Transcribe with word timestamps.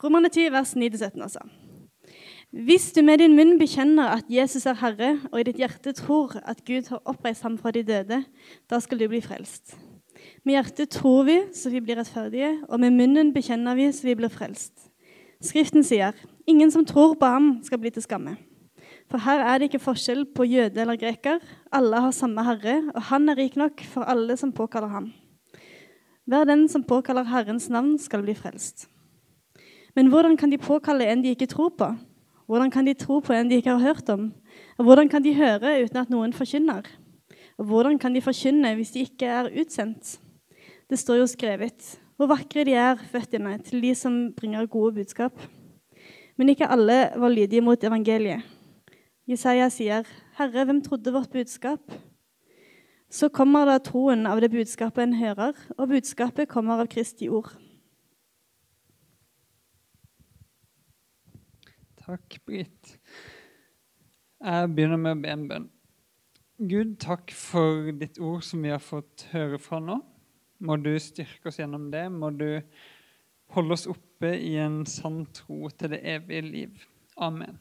Romerne 0.00 0.30
10, 0.32 0.52
vers 0.52 0.76
9-17 0.76 1.22
altså. 1.22 1.42
Hvis 2.50 2.92
du 2.92 3.02
med 3.02 3.20
din 3.20 3.36
munn 3.36 3.58
bekjenner 3.60 4.16
at 4.16 4.30
Jesus 4.32 4.64
er 4.66 4.78
Herre, 4.80 5.12
og 5.30 5.38
i 5.38 5.44
ditt 5.46 5.60
hjerte 5.60 5.92
tror 5.94 6.34
at 6.40 6.64
Gud 6.66 6.88
har 6.90 7.02
oppreist 7.04 7.44
ham 7.46 7.58
fra 7.60 7.70
de 7.70 7.84
døde, 7.86 8.24
da 8.70 8.80
skal 8.80 8.98
du 8.98 9.06
bli 9.12 9.20
frelst. 9.22 9.76
Med 10.44 10.56
hjertet 10.56 10.90
tror 10.90 11.28
vi 11.28 11.36
så 11.54 11.70
vi 11.70 11.82
blir 11.84 12.00
rettferdige, 12.00 12.56
og 12.68 12.80
med 12.80 12.96
munnen 12.96 13.30
bekjenner 13.36 13.78
vi 13.78 13.86
så 13.92 14.08
vi 14.08 14.16
blir 14.18 14.32
frelst. 14.32 14.90
Skriften 15.40 15.84
sier, 15.84 16.12
'Ingen 16.46 16.70
som 16.70 16.84
tror 16.84 17.14
på 17.14 17.26
ham, 17.26 17.60
skal 17.62 17.78
bli 17.78 17.90
til 17.90 18.02
skamme'. 18.02 18.36
For 19.10 19.18
her 19.18 19.40
er 19.40 19.58
det 19.58 19.70
ikke 19.70 19.84
forskjell 19.84 20.26
på 20.34 20.44
jøde 20.44 20.80
eller 20.80 20.96
greker. 20.96 21.38
Alle 21.72 22.00
har 22.00 22.10
samme 22.10 22.44
Herre, 22.44 22.90
og 22.94 23.02
han 23.02 23.28
er 23.28 23.36
rik 23.36 23.56
nok 23.56 23.80
for 23.80 24.02
alle 24.02 24.36
som 24.36 24.52
påkaller 24.52 24.88
ham. 24.88 25.12
Hver 26.26 26.44
den 26.44 26.68
som 26.68 26.84
påkaller 26.84 27.22
Herrens 27.22 27.68
navn, 27.68 27.98
skal 27.98 28.22
bli 28.22 28.34
frelst. 28.34 28.89
Men 29.94 30.06
hvordan 30.06 30.36
kan 30.36 30.50
de 30.50 30.58
påkalle 30.58 31.08
en 31.10 31.22
de 31.22 31.34
ikke 31.34 31.50
tror 31.50 31.72
på? 31.78 31.90
Hvordan 32.46 32.70
kan 32.70 32.86
de 32.86 32.94
tro 32.94 33.20
på 33.20 33.32
en 33.32 33.50
de 33.50 33.60
ikke 33.60 33.70
har 33.70 33.78
hørt 33.78 34.08
om? 34.08 34.32
Og 34.78 34.84
hvordan 34.84 35.08
kan 35.08 35.22
de 35.22 35.34
høre 35.34 35.76
uten 35.84 36.00
at 36.00 36.10
noen 36.10 36.32
forkynner? 36.32 36.86
Og 37.58 37.64
hvordan 37.64 37.98
kan 37.98 38.14
de 38.14 38.22
forkynne 38.22 38.74
hvis 38.74 38.90
de 38.90 39.04
ikke 39.06 39.26
er 39.26 39.50
utsendt? 39.60 40.18
Det 40.90 40.98
står 40.98 41.20
jo 41.22 41.26
skrevet 41.30 41.98
hvor 42.16 42.28
vakre 42.28 42.66
de 42.68 42.74
er, 42.76 42.98
føttene 43.08 43.54
til 43.64 43.80
de 43.80 43.94
som 43.96 44.16
bringer 44.36 44.66
gode 44.68 44.92
budskap. 44.98 45.32
Men 46.36 46.50
ikke 46.52 46.68
alle 46.68 47.06
var 47.16 47.32
lydige 47.32 47.62
mot 47.64 47.84
evangeliet. 47.84 48.42
Jesaja 49.28 49.68
sier, 49.68 50.02
'Herre, 50.36 50.64
hvem 50.64 50.82
trodde 50.82 51.12
vårt 51.12 51.30
budskap?' 51.30 51.92
Så 53.10 53.28
kommer 53.28 53.64
da 53.64 53.78
troen 53.78 54.26
av 54.26 54.40
det 54.40 54.50
budskapet 54.50 55.02
en 55.02 55.14
hører, 55.14 55.52
og 55.78 55.88
budskapet 55.88 56.48
kommer 56.48 56.80
av 56.80 56.86
Kristi 56.86 57.28
ord. 57.28 57.56
Takk, 62.10 62.40
Britt. 62.42 62.96
Jeg 64.42 64.70
begynner 64.74 64.98
med 64.98 65.12
å 65.14 65.18
be 65.22 65.28
en 65.30 65.42
bønn. 65.46 65.66
Gud, 66.58 66.96
takk 66.98 67.30
for 67.36 67.92
ditt 68.00 68.18
ord 68.18 68.42
som 68.42 68.64
vi 68.66 68.72
har 68.72 68.82
fått 68.82 69.28
høre 69.30 69.60
fra 69.62 69.78
nå. 69.78 70.00
Må 70.66 70.74
du 70.82 70.90
styrke 70.98 71.52
oss 71.52 71.60
gjennom 71.60 71.86
det. 71.92 72.08
Må 72.10 72.32
du 72.34 72.48
holde 73.54 73.76
oss 73.76 73.86
oppe 73.92 74.32
i 74.42 74.56
en 74.58 74.82
sann 74.90 75.22
tro 75.36 75.70
til 75.70 75.94
det 75.94 76.02
evige 76.16 76.48
liv. 76.48 76.82
Amen. 77.14 77.60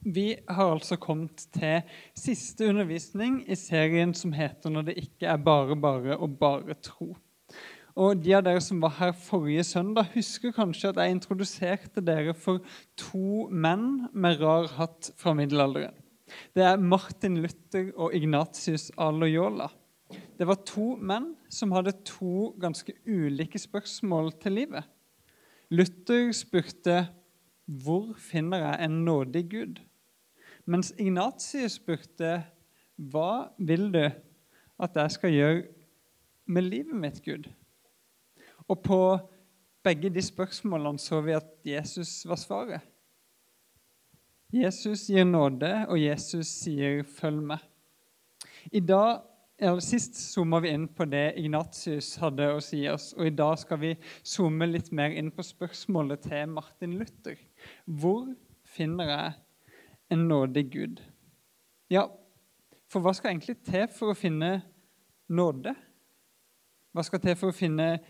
Vi 0.00 0.30
har 0.48 0.72
altså 0.78 0.96
kommet 0.96 1.44
til 1.52 1.84
siste 2.16 2.70
undervisning 2.72 3.42
i 3.44 3.58
serien 3.58 4.16
som 4.16 4.32
heter 4.32 4.70
'Når 4.72 4.88
det 4.88 4.96
ikke 4.96 5.28
er 5.28 5.36
bare, 5.36 5.76
bare 5.76 6.16
og 6.16 6.38
bare 6.38 6.74
tro'. 6.80 7.18
Og 7.98 8.20
De 8.22 8.34
av 8.36 8.44
dere 8.46 8.60
som 8.62 8.80
var 8.82 8.94
her 9.00 9.12
forrige 9.16 9.64
søndag, 9.66 10.12
husker 10.14 10.54
kanskje 10.54 10.92
at 10.92 11.00
jeg 11.02 11.16
introduserte 11.16 12.04
dere 12.04 12.34
for 12.34 12.62
to 12.98 13.48
menn 13.50 14.06
med 14.12 14.40
rar 14.42 14.70
hatt 14.76 15.10
fra 15.18 15.34
middelalderen. 15.34 15.96
Det 16.54 16.62
er 16.62 16.78
Martin 16.78 17.40
Luther 17.42 17.90
og 17.96 18.14
Ignatius 18.14 18.90
Aloyola. 18.98 19.66
Det 20.38 20.46
var 20.46 20.62
to 20.66 20.94
menn 20.96 21.32
som 21.50 21.74
hadde 21.74 21.98
to 22.06 22.52
ganske 22.62 22.94
ulike 23.06 23.58
spørsmål 23.58 24.32
til 24.42 24.60
livet. 24.60 24.86
Luther 25.70 26.30
spurte 26.34 27.04
hvor 27.70 28.14
finner 28.18 28.64
jeg 28.64 28.86
en 28.86 29.04
nådig 29.04 29.44
Gud? 29.50 29.82
Mens 30.66 30.90
Ignatius 30.98 31.78
spurte 31.78 32.40
hva 33.10 33.50
vil 33.58 33.90
du 33.94 34.02
at 34.80 34.96
jeg 34.96 35.14
skal 35.14 35.34
gjøre 35.34 35.62
med 36.50 36.66
livet 36.66 36.96
mitt, 36.98 37.22
Gud? 37.22 37.46
Og 38.70 38.82
på 38.84 39.00
begge 39.84 40.10
de 40.12 40.22
spørsmålene 40.22 41.00
så 41.02 41.20
vi 41.24 41.34
at 41.34 41.50
Jesus 41.66 42.22
var 42.28 42.38
svaret. 42.38 42.86
Jesus 44.50 45.06
gir 45.06 45.24
nåde, 45.24 45.86
og 45.88 45.98
Jesus 46.02 46.46
sier 46.46 47.02
'følg 47.02 47.42
med'. 47.42 47.66
I 48.72 48.80
dag, 48.80 49.20
eller 49.58 49.80
Sist 49.80 50.14
zooma 50.14 50.60
vi 50.60 50.68
inn 50.68 50.88
på 50.88 51.04
det 51.04 51.34
Ignatius 51.36 52.16
hadde 52.16 52.48
å 52.54 52.60
si 52.60 52.88
oss, 52.88 53.12
og 53.12 53.26
i 53.26 53.30
dag 53.30 53.58
skal 53.58 53.78
vi 53.80 53.96
zoome 54.24 54.66
litt 54.66 54.92
mer 54.92 55.10
inn 55.10 55.30
på 55.30 55.42
spørsmålet 55.42 56.20
til 56.20 56.48
Martin 56.48 56.98
Luther. 56.98 57.36
Hvor 57.86 58.34
finner 58.64 59.04
jeg 59.04 59.32
en 60.10 60.28
nådig 60.28 60.70
Gud. 60.72 61.02
Ja, 61.90 62.06
for 62.88 63.00
hva 63.00 63.12
skal 63.14 63.30
egentlig 63.30 63.60
til 63.66 63.86
for 63.94 64.10
å 64.10 64.18
finne 64.18 64.62
nåde? 65.28 65.74
Hva 66.92 67.04
skal 67.06 67.22
til 67.22 67.36
for 67.38 67.52
å 67.52 67.56
finne 67.56 68.00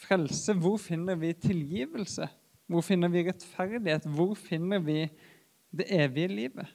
frelse? 0.00 0.54
Hvor 0.56 0.78
finner 0.80 1.18
vi 1.20 1.32
tilgivelse? 1.36 2.28
Hvor 2.70 2.84
finner 2.86 3.10
vi 3.12 3.26
rettferdighet? 3.26 4.06
Hvor 4.06 4.34
finner 4.38 4.78
vi 4.78 5.04
det 5.74 5.86
evige 5.90 6.28
livet? 6.28 6.68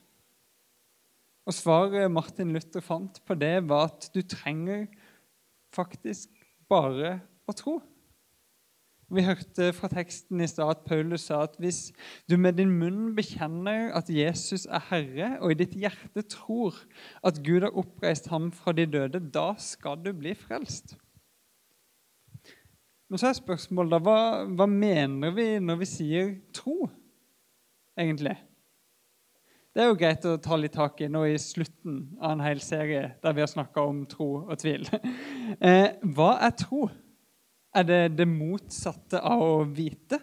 Og 1.46 1.54
Svaret 1.54 2.10
Martin 2.12 2.52
Luther 2.56 2.82
fant 2.82 3.22
på 3.26 3.38
det, 3.38 3.70
var 3.70 3.92
at 3.92 4.10
du 4.16 4.22
trenger 4.26 4.88
faktisk 5.76 6.32
bare 6.70 7.20
å 7.46 7.54
tro. 7.54 7.76
Vi 9.14 9.22
hørte 9.22 9.70
fra 9.78 9.86
teksten 9.92 10.42
i 10.42 10.48
stad 10.50 10.72
at 10.72 10.86
Paulus 10.88 11.28
sa 11.30 11.44
at 11.46 11.60
hvis 11.62 11.92
du 12.26 12.40
med 12.42 12.58
din 12.58 12.72
munn 12.74 13.12
bekjenner 13.18 13.92
at 13.94 14.10
Jesus 14.10 14.66
er 14.66 14.82
Herre, 14.90 15.28
og 15.46 15.54
i 15.54 15.60
ditt 15.60 15.76
hjerte 15.78 16.26
tror 16.34 16.80
at 17.22 17.38
Gud 17.46 17.68
har 17.68 17.78
oppreist 17.78 18.32
ham 18.34 18.50
fra 18.50 18.74
de 18.74 18.88
døde, 18.90 19.22
da 19.22 19.52
skal 19.62 20.02
du 20.02 20.10
bli 20.18 20.34
frelst. 20.34 20.98
Men 23.10 23.22
så 23.22 23.30
er 23.30 23.38
spørsmålet 23.38 23.94
da, 23.94 24.02
hva, 24.02 24.20
hva 24.50 24.66
mener 24.70 25.34
vi 25.36 25.48
når 25.62 25.82
vi 25.84 25.88
sier 25.90 26.30
tro, 26.56 26.88
egentlig? 28.00 28.34
Det 29.76 29.84
er 29.84 29.90
jo 29.92 29.98
greit 30.00 30.26
å 30.26 30.38
ta 30.40 30.56
litt 30.56 30.74
tak 30.74 31.02
i 31.04 31.10
nå 31.12 31.26
i 31.28 31.36
slutten 31.42 31.98
av 32.22 32.32
en 32.32 32.44
hel 32.46 32.62
serie 32.64 33.10
der 33.22 33.36
vi 33.36 33.44
har 33.44 33.52
snakka 33.52 33.84
om 33.84 34.06
tro 34.10 34.30
og 34.46 34.56
tvil. 34.62 34.88
Eh, 35.62 36.02
hva 36.16 36.40
er 36.42 36.56
tro? 36.58 36.88
Er 37.78 37.84
det 37.86 38.00
det 38.18 38.26
motsatte 38.26 39.20
av 39.22 39.44
å 39.44 39.60
vite? 39.70 40.18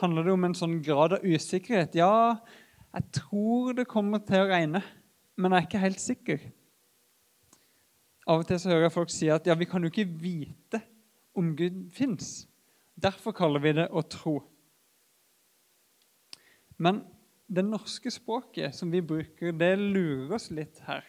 Handler 0.00 0.24
det 0.24 0.32
om 0.32 0.46
en 0.48 0.56
sånn 0.56 0.78
grad 0.82 1.18
av 1.18 1.26
usikkerhet? 1.26 1.98
Ja, 1.98 2.38
jeg 2.96 3.10
tror 3.18 3.76
det 3.76 3.84
kommer 3.90 4.22
til 4.24 4.40
å 4.40 4.48
regne, 4.48 4.80
men 5.36 5.52
jeg 5.52 5.60
er 5.60 5.68
ikke 5.68 5.82
helt 5.82 6.02
sikker. 6.02 6.46
Av 8.24 8.40
og 8.40 8.48
til 8.48 8.58
så 8.62 8.72
hører 8.72 8.86
jeg 8.88 8.96
folk 8.96 9.12
si 9.12 9.28
at 9.30 9.46
ja, 9.46 9.54
vi 9.60 9.68
kan 9.68 9.84
jo 9.84 9.92
ikke 9.92 10.08
vite 10.08 10.80
om 11.36 11.54
Gud 11.56 11.84
fins. 11.94 12.46
Derfor 12.96 13.34
kaller 13.36 13.62
vi 13.62 13.74
det 13.76 13.88
å 13.92 14.02
tro. 14.08 14.38
Men 16.76 17.02
det 17.46 17.64
norske 17.64 18.10
språket 18.10 18.74
som 18.74 18.90
vi 18.92 19.02
bruker, 19.04 19.52
det 19.52 19.76
lurer 19.78 20.34
oss 20.36 20.50
litt 20.50 20.80
her. 20.88 21.04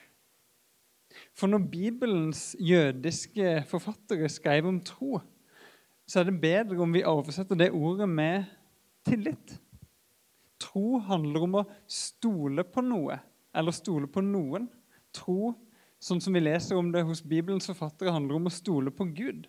For 1.34 1.50
når 1.50 1.66
Bibelens 1.72 2.52
jødiske 2.60 3.64
forfattere 3.70 4.30
skrev 4.30 4.68
om 4.70 4.82
tro, 4.86 5.18
så 6.08 6.22
er 6.22 6.30
det 6.30 6.42
bedre 6.42 6.80
om 6.84 6.94
vi 6.94 7.06
oversetter 7.08 7.58
det 7.60 7.72
ordet 7.76 8.08
med 8.10 8.46
tillit. 9.08 9.58
Tro 10.62 11.00
handler 11.08 11.46
om 11.46 11.60
å 11.62 11.68
stole 11.90 12.64
på 12.68 12.84
noe, 12.86 13.20
eller 13.56 13.76
stole 13.76 14.10
på 14.10 14.24
noen. 14.26 14.68
Tro, 15.16 15.54
sånn 16.00 16.22
som 16.24 16.36
vi 16.36 16.44
leser 16.44 16.78
om 16.78 16.92
det 16.94 17.06
hos 17.08 17.24
Bibelens 17.24 17.70
forfattere, 17.70 18.14
handler 18.14 18.40
om 18.40 18.50
å 18.50 18.54
stole 18.54 18.94
på 18.94 19.10
Gud. 19.18 19.48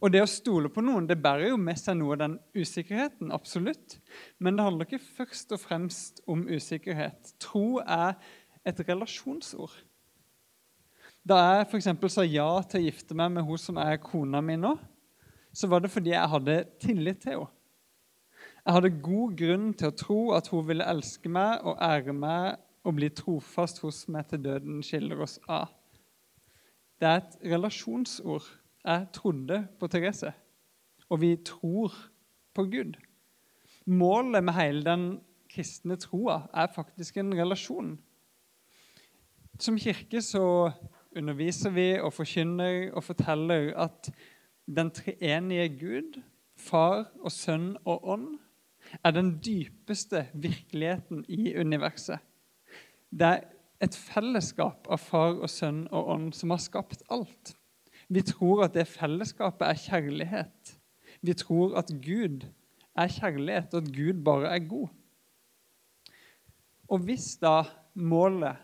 Og 0.00 0.10
det 0.10 0.22
å 0.24 0.30
stole 0.30 0.70
på 0.72 0.82
noen 0.82 1.06
det 1.06 1.20
bærer 1.22 1.52
jo 1.52 1.58
med 1.60 1.78
seg 1.78 1.98
noe 2.00 2.16
av 2.16 2.22
den 2.24 2.38
usikkerheten. 2.56 3.32
absolutt. 3.32 3.98
Men 4.38 4.56
det 4.56 4.64
handler 4.66 4.88
ikke 4.88 5.10
først 5.18 5.52
og 5.54 5.60
fremst 5.62 6.22
om 6.26 6.46
usikkerhet. 6.48 7.34
Tro 7.38 7.78
er 7.80 8.16
et 8.64 8.80
relasjonsord. 8.88 9.76
Da 11.24 11.38
jeg 11.40 11.68
for 11.70 12.08
sa 12.12 12.24
ja 12.26 12.48
til 12.68 12.82
å 12.82 12.84
gifte 12.84 13.14
meg 13.16 13.30
med 13.32 13.44
hun 13.44 13.58
som 13.58 13.78
er 13.80 13.96
kona 13.96 14.42
mi 14.44 14.58
nå, 14.60 14.74
så 15.54 15.68
var 15.70 15.80
det 15.80 15.92
fordi 15.92 16.10
jeg 16.12 16.32
hadde 16.32 16.56
tillit 16.82 17.22
til 17.22 17.38
henne. 17.38 17.52
Jeg 18.64 18.72
hadde 18.78 18.96
god 19.04 19.32
grunn 19.36 19.72
til 19.76 19.90
å 19.90 19.96
tro 19.96 20.18
at 20.32 20.46
hun 20.48 20.64
ville 20.64 20.86
elske 20.88 21.28
meg 21.28 21.66
og 21.68 21.80
ære 21.84 22.14
meg 22.16 22.56
og 22.84 22.94
bli 22.96 23.10
trofast 23.12 23.82
hos 23.84 24.06
meg 24.08 24.30
til 24.30 24.40
døden 24.44 24.78
skiller 24.84 25.20
oss 25.20 25.36
av. 25.44 25.68
Det 27.00 27.08
er 27.08 27.20
et 27.20 27.36
relasjonsord. 27.52 28.46
Jeg 28.84 29.06
trodde 29.12 29.66
på 29.80 29.88
Therese, 29.88 30.32
og 31.08 31.20
vi 31.20 31.36
tror 31.36 31.92
på 32.54 32.64
Gud. 32.64 32.98
Målet 33.86 34.44
med 34.44 34.52
hele 34.52 34.84
den 34.84 35.06
kristne 35.48 35.96
troa 35.96 36.42
er 36.52 36.72
faktisk 36.74 37.16
en 37.16 37.32
relasjon. 37.32 37.94
Som 39.60 39.78
kirke 39.78 40.20
så 40.22 40.70
underviser 41.16 41.70
vi 41.70 41.88
og 42.00 42.12
forkynner 42.12 42.90
og 42.92 43.04
forteller 43.04 43.72
at 43.78 44.10
den 44.66 44.90
treenige 44.90 45.68
Gud, 45.78 46.20
Far 46.56 47.08
og 47.20 47.32
Sønn 47.32 47.76
og 47.84 48.08
Ånd, 48.08 48.38
er 49.04 49.10
den 49.10 49.38
dypeste 49.44 50.26
virkeligheten 50.34 51.24
i 51.28 51.54
universet. 51.56 52.18
Det 53.10 53.26
er 53.26 53.44
et 53.82 53.96
fellesskap 53.96 54.88
av 54.90 55.00
Far 55.00 55.38
og 55.40 55.50
Sønn 55.50 55.86
og 55.90 56.08
Ånd 56.14 56.32
som 56.36 56.52
har 56.52 56.62
skapt 56.62 57.02
alt. 57.10 57.56
Vi 58.08 58.22
tror 58.26 58.64
at 58.66 58.74
det 58.74 58.86
fellesskapet 58.90 59.66
er 59.68 59.80
kjærlighet. 59.80 60.74
Vi 61.22 61.34
tror 61.34 61.78
at 61.80 61.90
Gud 62.04 62.44
er 62.96 63.08
kjærlighet, 63.08 63.74
og 63.74 63.82
at 63.82 63.90
Gud 63.96 64.22
bare 64.24 64.52
er 64.54 64.68
god. 64.68 64.88
Og 66.88 66.98
hvis 66.98 67.36
da 67.40 67.62
målet 67.94 68.56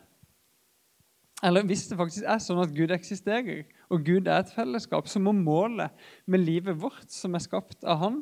Eller 1.43 1.65
hvis 1.65 1.87
det 1.89 1.97
faktisk 1.97 2.27
er 2.29 2.41
sånn 2.45 2.59
at 2.61 2.73
Gud 2.77 2.91
eksisterer, 2.93 3.63
og 3.89 4.03
Gud 4.05 4.27
er 4.29 4.43
et 4.43 4.51
fellesskap, 4.53 5.07
så 5.09 5.23
må 5.25 5.33
målet 5.33 5.89
med 6.29 6.43
livet 6.45 6.77
vårt, 6.83 7.09
som 7.09 7.33
er 7.33 7.41
skapt 7.41 7.81
av 7.89 7.97
Han, 8.03 8.19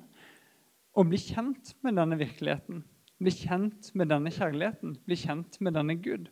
å 0.94 1.02
bli 1.02 1.18
kjent 1.18 1.72
med 1.82 1.98
denne 1.98 2.14
virkeligheten, 2.20 2.84
bli 3.18 3.32
kjent 3.34 3.90
med 3.98 4.12
denne 4.12 4.30
kjærligheten, 4.30 4.94
bli 5.02 5.18
kjent 5.18 5.58
med 5.58 5.74
denne 5.74 5.98
Gud. 5.98 6.30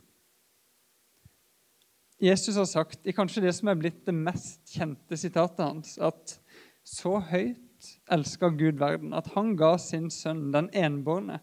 Jesus 2.23 2.57
har 2.57 2.65
sagt, 2.65 3.03
i 3.05 3.13
kanskje 3.13 3.43
det 3.45 3.53
som 3.53 3.69
er 3.69 3.77
blitt 3.77 4.07
det 4.07 4.15
mest 4.17 4.63
kjente 4.73 5.19
sitatet 5.21 5.61
hans, 5.61 5.97
at 6.01 6.39
så 6.87 7.19
høyt 7.29 7.91
elsker 8.13 8.55
Gud 8.57 8.81
verden, 8.81 9.13
at 9.13 9.29
han 9.35 9.53
ga 9.59 9.75
sin 9.81 10.09
sønn, 10.13 10.49
den 10.55 10.71
enbårne, 10.73 11.43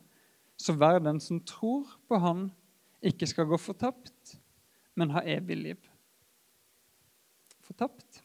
så 0.58 0.74
hver 0.78 1.02
den 1.04 1.20
som 1.22 1.42
tror 1.46 1.90
på 2.08 2.18
Han, 2.24 2.48
ikke 3.04 3.28
skal 3.28 3.50
gå 3.50 3.58
fortapt, 3.60 4.38
men 4.96 5.12
ha 5.12 5.22
evig 5.28 5.58
liv. 5.60 5.90
Fortapt. 7.68 8.22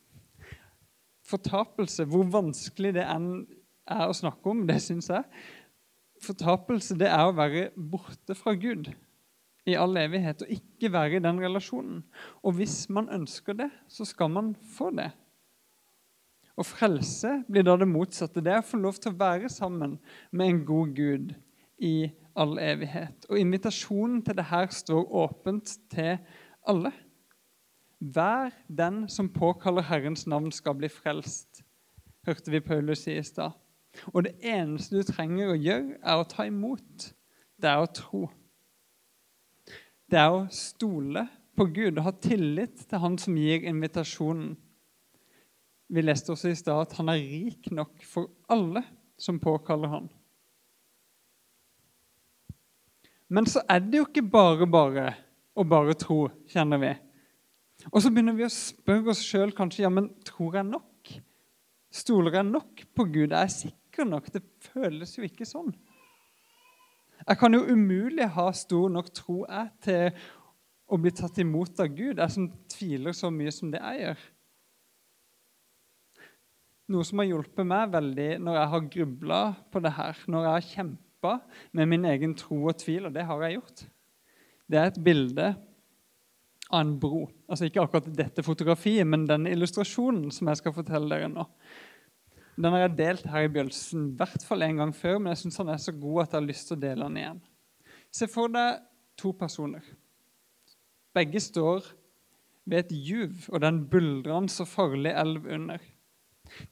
Fortapelse, 1.26 2.06
hvor 2.08 2.28
vanskelig 2.30 2.94
det 2.94 3.04
enn 3.08 3.42
er 3.88 4.06
å 4.06 4.14
snakke 4.16 4.52
om, 4.52 4.62
det 4.68 4.78
syns 4.84 5.10
jeg. 5.10 5.24
Fortapelse 6.22 6.96
det 7.00 7.10
er 7.10 7.26
å 7.26 7.34
være 7.36 7.68
borte 7.74 8.36
fra 8.38 8.54
Gud 8.58 8.92
i 9.68 9.76
all 9.78 9.96
evighet 10.00 10.44
og 10.44 10.52
ikke 10.52 10.92
være 10.92 11.18
i 11.18 11.24
den 11.24 11.40
relasjonen. 11.42 12.02
Og 12.42 12.56
hvis 12.58 12.86
man 12.92 13.10
ønsker 13.12 13.56
det, 13.58 13.70
så 13.88 14.06
skal 14.08 14.30
man 14.32 14.54
få 14.76 14.90
det. 14.96 15.10
Og 16.58 16.66
frelse 16.66 17.36
blir 17.46 17.62
da 17.66 17.76
det 17.78 17.86
motsatte. 17.88 18.42
Det 18.42 18.52
er 18.52 18.62
å 18.62 18.66
få 18.66 18.80
lov 18.82 18.98
til 18.98 19.12
å 19.12 19.18
være 19.20 19.50
sammen 19.52 19.98
med 20.32 20.50
en 20.50 20.64
god 20.66 20.94
Gud 20.96 21.36
i 21.78 22.08
all 22.38 22.58
evighet. 22.62 23.28
Og 23.30 23.38
invitasjonen 23.38 24.24
til 24.26 24.38
det 24.38 24.48
her 24.50 24.66
står 24.74 25.12
åpent 25.22 25.76
til 25.92 26.16
alle. 26.68 26.92
Vær 27.98 28.50
den 28.66 29.06
som 29.10 29.30
påkaller 29.30 29.86
Herrens 29.86 30.26
navn, 30.26 30.50
skal 30.54 30.76
bli 30.78 30.90
frelst, 30.90 31.62
hørte 32.26 32.50
vi 32.50 32.60
Paulus 32.62 33.06
si 33.06 33.16
i 33.18 33.24
stad. 33.26 33.54
Og 34.12 34.24
det 34.26 34.36
eneste 34.46 34.98
du 34.98 35.06
trenger 35.06 35.50
å 35.50 35.58
gjøre, 35.58 35.98
er 36.02 36.20
å 36.20 36.26
ta 36.28 36.46
imot. 36.46 37.08
Det 37.58 37.70
er 37.70 37.82
å 37.82 37.90
tro. 37.90 38.28
Det 40.08 40.16
er 40.16 40.32
å 40.32 40.46
stole 40.54 41.26
på 41.58 41.66
Gud 41.74 41.98
og 41.98 42.06
ha 42.06 42.14
tillit 42.22 42.86
til 42.88 43.02
Han 43.02 43.18
som 43.20 43.36
gir 43.36 43.66
invitasjonen. 43.68 44.54
Vi 45.88 46.04
leste 46.04 46.32
også 46.32 46.52
i 46.52 46.56
stad 46.56 46.82
at 46.84 46.94
han 46.98 47.08
er 47.12 47.20
rik 47.20 47.70
nok 47.72 48.02
for 48.04 48.28
alle 48.52 48.82
som 49.20 49.40
påkaller 49.40 49.88
han. 49.88 50.08
Men 53.28 53.48
så 53.48 53.62
er 53.68 53.80
det 53.84 54.00
jo 54.00 54.06
ikke 54.06 54.24
bare 54.24 54.68
bare 54.68 55.06
å 55.58 55.64
bare 55.68 55.96
tro, 55.98 56.26
kjenner 56.48 56.80
vi. 56.80 56.92
Og 57.92 58.00
så 58.02 58.12
begynner 58.12 58.36
vi 58.36 58.46
å 58.46 58.52
spørre 58.52 59.12
oss 59.12 59.24
sjøl 59.24 59.52
kanskje 59.56 59.84
ja, 59.84 59.90
men 59.92 60.10
tror 60.28 60.60
jeg 60.60 60.68
nok? 60.68 61.12
Stoler 61.94 62.40
jeg 62.40 62.48
nok 62.48 62.84
på 62.96 63.08
Gud? 63.08 63.32
Er 63.32 63.48
jeg 63.48 63.56
sikker 63.56 64.08
nok? 64.08 64.28
Det 64.32 64.44
føles 64.70 65.16
jo 65.16 65.24
ikke 65.26 65.48
sånn. 65.48 65.72
Jeg 67.26 67.38
kan 67.40 67.54
jo 67.54 67.66
umulig 67.66 68.28
ha 68.36 68.48
stor 68.56 68.90
nok 68.92 69.10
tro 69.16 69.42
jeg 69.44 69.70
til 69.84 70.20
å 70.88 70.98
bli 71.00 71.12
tatt 71.12 71.38
imot 71.42 71.80
av 71.82 71.90
Gud, 71.92 72.20
jeg 72.20 72.32
som 72.32 72.48
tviler 72.70 73.16
så 73.16 73.30
mye 73.32 73.52
som 73.52 73.72
det 73.72 73.82
jeg 73.82 74.04
gjør. 74.04 74.26
Noe 76.88 77.04
som 77.04 77.20
har 77.20 77.28
hjulpet 77.28 77.68
meg 77.68 77.90
veldig 77.92 78.28
når 78.40 78.56
jeg 78.56 78.72
har 78.72 78.90
grubla 78.94 79.40
på 79.68 79.82
det 79.84 79.92
her, 79.98 80.20
når 80.24 80.46
jeg 80.46 80.54
har 80.54 80.68
kjempa 80.70 81.32
med 81.76 81.90
min 81.90 82.06
egen 82.08 82.36
tro 82.38 82.62
og 82.70 82.78
tvil, 82.80 83.10
og 83.10 83.16
det 83.16 83.26
har 83.28 83.44
jeg 83.44 83.58
gjort. 83.58 83.82
Det 84.68 84.78
er 84.80 84.88
et 84.88 85.02
bilde 85.04 85.50
av 86.70 86.80
en 86.80 86.94
bro. 87.00 87.26
Altså 87.48 87.68
Ikke 87.68 87.84
akkurat 87.84 88.08
dette 88.16 88.44
fotografiet, 88.44 89.04
men 89.08 89.26
denne 89.28 89.52
illustrasjonen 89.52 90.32
som 90.32 90.48
jeg 90.48 90.62
skal 90.62 90.76
fortelle 90.76 91.12
dere 91.12 91.28
nå. 91.32 91.44
Den 92.58 92.74
har 92.74 92.82
jeg 92.82 92.96
delt 92.98 93.26
her 93.30 93.46
i 93.46 93.50
Bjølsen 93.54 94.08
i 94.08 94.16
hvert 94.18 94.42
fall 94.42 94.64
en 94.66 94.80
gang 94.80 94.92
før, 94.96 95.20
men 95.20 95.30
jeg 95.30 95.44
syns 95.44 95.60
han 95.62 95.68
er 95.70 95.78
så 95.78 95.92
god 95.94 96.24
at 96.24 96.32
jeg 96.32 96.40
har 96.40 96.48
lyst 96.48 96.66
til 96.66 96.74
å 96.74 96.82
dele 96.82 97.06
den 97.06 97.20
igjen. 97.20 97.38
Se 98.10 98.26
for 98.30 98.50
deg 98.50 98.80
to 99.20 99.30
personer. 99.38 99.84
Begge 101.14 101.42
står 101.42 101.86
ved 102.68 102.80
et 102.82 102.96
juv 103.06 103.46
og 103.52 103.62
den 103.62 103.84
buldrende 103.90 104.50
så 104.50 104.66
farlig 104.66 105.14
elv 105.14 105.46
under. 105.46 105.84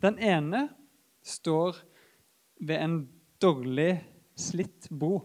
Den 0.02 0.18
ene 0.18 0.66
står 1.26 1.78
ved 2.66 2.82
en 2.82 2.98
dårlig 3.42 3.92
slitt 4.34 4.90
bro. 4.90 5.20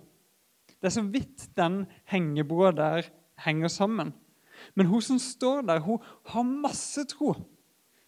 Det 0.77 0.91
er 0.91 0.97
så 0.99 1.05
vidt 1.09 1.47
den 1.57 1.87
hengebroa 2.11 2.69
der 2.75 3.09
henger 3.47 3.71
sammen. 3.71 4.13
Men 4.77 4.91
hun 4.91 5.01
som 5.01 5.17
står 5.21 5.65
der, 5.65 5.81
hun 5.81 6.01
har 6.29 6.45
masse 6.45 7.05
tro. 7.09 7.33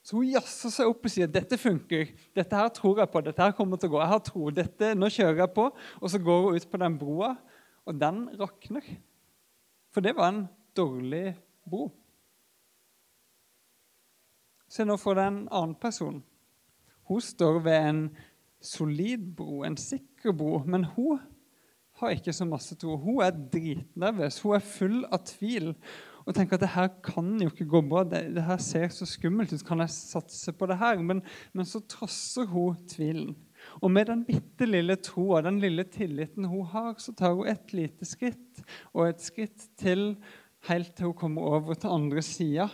Så 0.03 0.17
hun 0.17 0.27
jazzer 0.27 0.71
seg 0.73 0.89
opp 0.91 1.05
og 1.07 1.11
sier 1.13 1.29
dette 1.31 1.55
funker. 1.59 2.09
Dette 2.35 2.59
her 2.59 2.71
tror 2.75 2.99
jeg 2.99 3.11
på. 3.11 3.21
dette 3.23 3.39
her 3.39 3.55
kommer 3.55 3.79
til 3.79 3.87
å 3.87 3.93
gå. 3.93 4.01
Jeg 4.01 4.11
har 4.11 4.23
tro. 4.27 4.49
Dette, 4.51 4.91
nå 4.99 5.07
kjører 5.07 5.45
jeg 5.45 5.53
på. 5.55 5.69
Og 6.01 6.11
så 6.11 6.19
går 6.19 6.41
hun 6.43 6.59
ut 6.59 6.69
på 6.69 6.81
den 6.81 6.97
broa, 6.99 7.29
og 7.87 7.99
den 8.01 8.25
rakner. 8.39 8.89
For 9.95 10.03
det 10.03 10.15
var 10.17 10.33
en 10.33 10.43
dårlig 10.75 11.37
bro. 11.63 11.87
Se 14.67 14.83
nå 14.83 14.97
for 14.99 15.15
deg 15.15 15.29
en 15.29 15.41
annen 15.53 15.77
person. 15.79 16.19
Hun 17.07 17.23
står 17.23 17.61
ved 17.63 17.89
en 17.93 18.03
solid 18.63 19.23
bro, 19.37 19.61
en 19.63 19.79
sikker 19.79 20.35
bro. 20.35 20.65
Men 20.67 20.83
hun 20.97 21.21
har 22.01 22.15
ikke 22.17 22.35
så 22.35 22.47
masse 22.49 22.75
tro. 22.81 22.97
Hun 22.99 23.21
er 23.23 23.31
dritnervøs. 23.55 24.41
Hun 24.43 24.57
er 24.57 24.67
full 24.67 25.03
av 25.07 25.23
tvil 25.31 25.71
og 26.23 26.35
tenker 26.35 26.57
at 26.57 26.63
det 26.63 26.73
her 26.75 26.89
kan 27.03 27.31
jo 27.41 27.49
ikke 27.51 27.67
gå 27.69 27.81
bra. 27.87 28.03
Det, 28.07 28.21
det 28.35 28.45
her 28.47 28.59
ser 28.63 28.87
så 28.93 29.07
skummelt 29.09 29.53
ut. 29.53 29.65
Kan 29.67 29.83
jeg 29.83 29.93
satse 29.93 30.53
på 30.55 30.67
det 30.69 30.77
her? 30.79 31.01
Men, 31.03 31.21
men 31.53 31.67
så 31.67 31.81
trosser 31.89 32.47
hun 32.51 32.79
tvilen. 32.89 33.35
Og 33.79 33.91
med 33.91 34.09
den 34.09 34.23
bitte 34.27 34.67
lille 34.67 34.97
troa, 34.99 35.41
den 35.45 35.61
lille 35.63 35.85
tilliten 35.87 36.47
hun 36.51 36.65
har, 36.71 36.95
så 36.99 37.13
tar 37.15 37.35
hun 37.35 37.47
et 37.47 37.75
lite 37.75 38.07
skritt 38.07 38.63
og 38.91 39.07
et 39.07 39.23
skritt 39.23 39.69
til 39.79 40.13
helt 40.67 40.93
til 40.95 41.11
hun 41.11 41.19
kommer 41.19 41.47
over 41.59 41.79
til 41.79 41.91
andre 41.91 42.23
sida. 42.25 42.67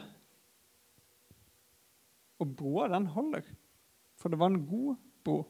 Og 2.39 2.55
broa, 2.57 2.87
den 2.91 3.09
holder. 3.11 3.45
For 4.19 4.31
det 4.31 4.39
var 4.39 4.53
en 4.53 4.65
god 4.67 4.99
bro. 5.25 5.43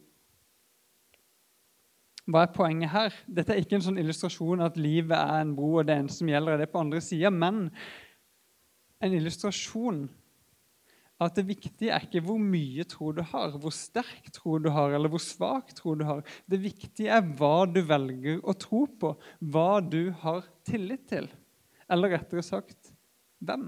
Hva 2.29 2.45
er 2.45 2.53
poenget 2.53 2.91
her? 2.93 3.15
Dette 3.25 3.55
er 3.55 3.63
ikke 3.63 3.79
en 3.79 3.85
sånn 3.87 3.99
illustrasjon 4.01 4.61
at 4.61 4.77
livet 4.77 5.17
er 5.17 5.41
en 5.41 5.55
bro, 5.57 5.79
og 5.79 5.87
det 5.89 5.95
eneste 5.97 6.21
som 6.21 6.29
gjelder, 6.29 6.55
er 6.55 6.63
det 6.63 6.71
på 6.73 6.81
andre 6.83 7.01
sida, 7.01 7.31
men 7.33 7.67
en 9.01 9.15
illustrasjon 9.17 10.03
at 11.19 11.35
det 11.35 11.47
viktige 11.49 11.91
er 11.91 12.05
ikke 12.05 12.21
hvor 12.23 12.39
mye 12.39 12.85
tro 12.87 13.09
du 13.15 13.19
har, 13.27 13.55
hvor 13.59 13.73
sterk 13.75 14.29
tro 14.35 14.55
du 14.61 14.69
har, 14.71 14.93
eller 14.95 15.11
hvor 15.11 15.23
svak 15.23 15.73
tro 15.75 15.95
du 15.99 16.05
har. 16.07 16.21
Det 16.47 16.61
viktige 16.63 17.11
er 17.11 17.25
hva 17.39 17.65
du 17.67 17.81
velger 17.83 18.39
å 18.39 18.55
tro 18.55 18.85
på, 19.01 19.11
hva 19.51 19.81
du 19.83 20.13
har 20.21 20.47
tillit 20.67 21.09
til. 21.11 21.27
Eller 21.91 22.15
rettere 22.15 22.45
sagt 22.45 22.93
hvem. 23.43 23.67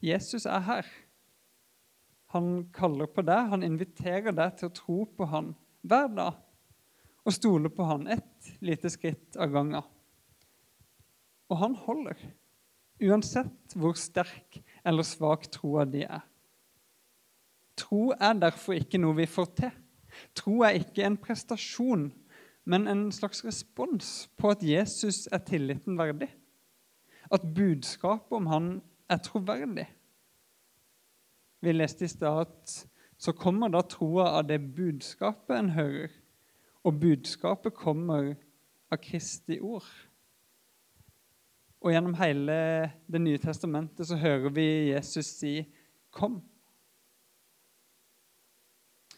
Jesus 0.00 0.48
er 0.48 0.64
her. 0.64 0.88
Han 2.34 2.68
kaller 2.74 3.10
på 3.10 3.24
deg, 3.26 3.50
han 3.50 3.66
inviterer 3.66 4.34
deg 4.34 4.54
til 4.58 4.70
å 4.70 4.76
tro 4.76 4.98
på 5.16 5.26
han 5.32 5.54
hver 5.82 6.08
dag 6.14 6.38
og 7.26 7.34
stole 7.34 7.70
på 7.72 7.84
han 7.84 8.06
ett 8.10 8.52
lite 8.64 8.90
skritt 8.92 9.36
av 9.36 9.52
gangen. 9.52 9.84
Og 11.50 11.58
han 11.60 11.74
holder, 11.76 12.16
uansett 13.02 13.74
hvor 13.76 13.98
sterk 13.98 14.60
eller 14.86 15.06
svak 15.06 15.48
troa 15.52 15.84
di 15.88 16.04
er. 16.06 16.22
Tro 17.80 18.10
er 18.14 18.36
derfor 18.40 18.76
ikke 18.76 19.00
noe 19.00 19.18
vi 19.18 19.28
får 19.30 19.52
til. 19.58 19.76
Tro 20.36 20.60
er 20.66 20.80
ikke 20.80 21.04
en 21.06 21.18
prestasjon, 21.20 22.10
men 22.68 22.88
en 22.90 23.06
slags 23.14 23.44
respons 23.46 24.28
på 24.38 24.52
at 24.52 24.64
Jesus 24.66 25.24
er 25.32 25.42
tilliten 25.46 25.98
verdig. 25.98 26.28
At 27.30 27.46
budskapet 27.54 28.36
om 28.36 28.50
han 28.50 28.72
er 29.10 29.22
troverdig. 29.24 29.86
Vi 31.60 31.72
leste 31.72 32.04
i 32.04 32.08
stad 32.08 32.54
så 33.20 33.32
kommer 33.36 33.68
da 33.68 33.82
troa 33.84 34.30
av 34.38 34.46
det 34.48 34.58
budskapet 34.72 35.52
en 35.58 35.74
hører. 35.76 36.12
Og 36.88 36.96
budskapet 37.02 37.74
kommer 37.76 38.30
av 38.88 39.00
Kristi 39.04 39.58
ord. 39.60 39.84
Og 41.80 41.92
gjennom 41.92 42.16
hele 42.16 42.56
Det 43.04 43.20
nye 43.20 43.40
testamentet 43.40 44.08
så 44.08 44.16
hører 44.16 44.48
vi 44.56 44.92
Jesus 44.92 45.26
si 45.26 45.66
'kom'. 46.10 46.40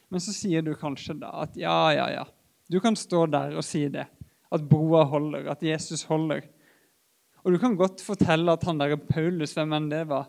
Men 0.08 0.20
så 0.20 0.32
sier 0.32 0.62
du 0.62 0.74
kanskje 0.74 1.14
da 1.20 1.30
at 1.42 1.56
ja, 1.56 1.92
ja, 1.92 2.10
ja. 2.10 2.24
Du 2.70 2.80
kan 2.80 2.96
stå 2.96 3.26
der 3.26 3.56
og 3.56 3.64
si 3.64 3.88
det. 3.88 4.06
At 4.52 4.68
broa 4.68 5.04
holder, 5.04 5.50
at 5.50 5.62
Jesus 5.62 6.02
holder. 6.02 6.42
Og 7.44 7.52
du 7.52 7.58
kan 7.58 7.76
godt 7.76 8.00
fortelle 8.00 8.52
at 8.52 8.64
han 8.64 8.78
der 8.78 8.96
Paulus, 8.96 9.54
hvem 9.54 9.72
enn 9.72 9.88
det 9.90 10.08
var, 10.08 10.28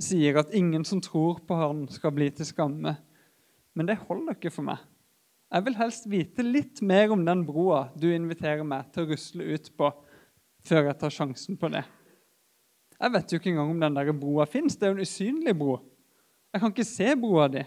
sier 0.00 0.38
at 0.40 0.54
ingen 0.56 0.84
som 0.88 1.00
tror 1.04 1.42
på 1.46 1.56
Han, 1.58 1.86
skal 1.92 2.14
bli 2.14 2.30
til 2.30 2.48
skamme. 2.48 2.96
Men 3.74 3.88
det 3.88 4.00
holder 4.04 4.36
ikke 4.36 4.52
for 4.52 4.66
meg. 4.66 4.80
Jeg 5.52 5.66
vil 5.66 5.76
helst 5.76 6.06
vite 6.08 6.44
litt 6.46 6.80
mer 6.80 7.12
om 7.12 7.24
den 7.26 7.42
broa 7.44 7.90
du 7.98 8.06
inviterer 8.08 8.64
meg 8.64 8.88
til 8.92 9.04
å 9.04 9.10
rusle 9.10 9.48
ut 9.52 9.68
på, 9.76 9.90
før 10.64 10.88
jeg 10.88 10.98
tar 11.00 11.12
sjansen 11.12 11.58
på 11.60 11.68
det. 11.72 11.82
Jeg 13.02 13.12
vet 13.12 13.32
jo 13.32 13.40
ikke 13.40 13.50
engang 13.50 13.72
om 13.74 13.82
den 13.82 13.98
der 13.98 14.12
broa 14.16 14.46
fins. 14.46 14.78
Det 14.78 14.86
er 14.86 14.92
jo 14.92 14.96
en 15.00 15.04
usynlig 15.04 15.54
bro. 15.58 15.76
Jeg 16.52 16.62
kan 16.62 16.72
ikke 16.72 16.86
se 16.86 17.12
broa 17.18 17.48
di. 17.50 17.64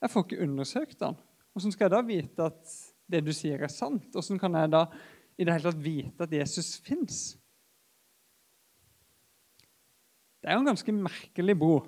Jeg 0.00 0.12
får 0.12 0.24
ikke 0.24 0.42
undersøkt 0.44 0.98
den. 1.00 1.16
Hvordan 1.52 1.74
skal 1.74 1.84
jeg 1.84 1.94
da 1.94 2.02
vite 2.06 2.48
at 2.48 2.74
det 3.10 3.20
du 3.26 3.32
sier, 3.36 3.60
er 3.60 3.72
sant? 3.72 4.06
Hvordan 4.12 4.40
kan 4.40 4.56
jeg 4.58 4.72
da 4.72 4.84
i 5.36 5.44
det 5.44 5.56
hele 5.56 5.66
tatt 5.68 5.84
vite 5.84 6.26
at 6.26 6.32
Jesus 6.32 6.76
fins? 6.84 7.18
Det 10.44 10.50
er 10.52 10.58
jo 10.58 10.60
en 10.60 10.68
ganske 10.68 10.92
merkelig 10.92 11.54
bro 11.56 11.78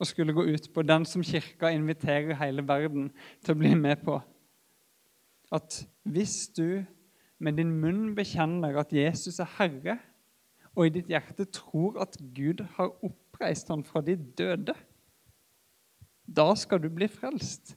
å 0.00 0.06
skulle 0.08 0.32
gå 0.32 0.46
ut 0.48 0.70
på, 0.72 0.80
den 0.80 1.04
som 1.04 1.20
kirka 1.20 1.68
inviterer 1.76 2.38
hele 2.40 2.64
verden 2.64 3.10
til 3.44 3.52
å 3.52 3.58
bli 3.60 3.74
med 3.76 4.00
på. 4.00 4.14
At 5.52 5.76
hvis 6.08 6.46
du 6.56 6.80
med 7.36 7.60
din 7.60 7.74
munn 7.82 8.14
bekjenner 8.16 8.80
at 8.80 8.94
Jesus 8.96 9.42
er 9.44 9.50
Herre, 9.58 9.98
og 10.72 10.88
i 10.88 10.94
ditt 10.94 11.12
hjerte 11.12 11.44
tror 11.52 12.00
at 12.00 12.16
Gud 12.32 12.64
har 12.78 12.94
oppreist 13.04 13.68
ham 13.68 13.84
fra 13.84 14.00
de 14.00 14.16
døde, 14.16 14.72
da 16.24 16.48
skal 16.56 16.80
du 16.80 16.88
bli 16.88 17.12
frelst. 17.12 17.74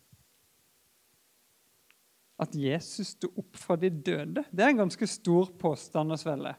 At 2.39 2.55
Jesus 2.55 3.17
sto 3.17 3.33
opp 3.35 3.59
fra 3.59 3.75
de 3.75 3.91
døde, 3.91 4.47
det 4.47 4.63
er 4.63 4.71
en 4.71 4.85
ganske 4.85 5.11
stor 5.11 5.51
påstand 5.59 6.15
å 6.15 6.23
svelge. 6.23 6.55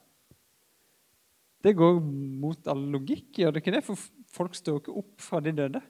Det 1.65 1.75
går 1.77 2.01
mot 2.41 2.69
all 2.71 2.83
logikk, 2.93 3.31
gjør 3.41 3.55
det 3.55 3.63
ikke 3.63 3.75
det? 3.77 3.85
For 3.87 4.01
folk 4.37 4.57
står 4.57 4.81
ikke 4.81 4.97
opp 5.01 5.23
fra 5.25 5.41
de 5.45 5.55
døde. 5.57 5.83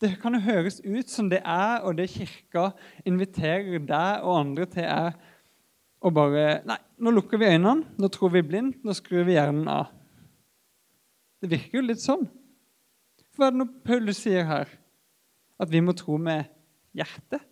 Det 0.00 0.14
kan 0.20 0.36
jo 0.36 0.40
høres 0.46 0.80
ut 0.80 1.10
som 1.12 1.28
det 1.28 1.42
er, 1.44 1.82
og 1.84 1.98
det 1.98 2.08
kirka 2.12 2.70
inviterer 3.04 3.82
deg 3.84 4.24
og 4.24 4.38
andre 4.38 4.66
til, 4.72 4.86
er 4.88 5.12
å 6.04 6.12
bare 6.12 6.62
Nei, 6.68 6.78
nå 7.00 7.12
lukker 7.12 7.40
vi 7.40 7.50
øynene, 7.52 7.84
nå 8.00 8.08
tror 8.12 8.32
vi 8.34 8.44
blindt, 8.44 8.82
nå 8.84 8.96
skrur 8.96 9.26
vi 9.28 9.36
hjernen 9.36 9.68
av. 9.72 9.92
Det 11.40 11.50
virker 11.52 11.80
jo 11.80 11.84
litt 11.84 12.00
sånn. 12.00 12.24
Hva 13.36 13.48
er 13.48 13.54
det 13.54 13.60
nå 13.60 13.68
Paulus 13.84 14.22
sier 14.24 14.46
her? 14.48 14.70
At 15.60 15.70
vi 15.72 15.82
må 15.84 15.92
tro 15.96 16.16
med 16.20 16.48
hjertet? 16.96 17.44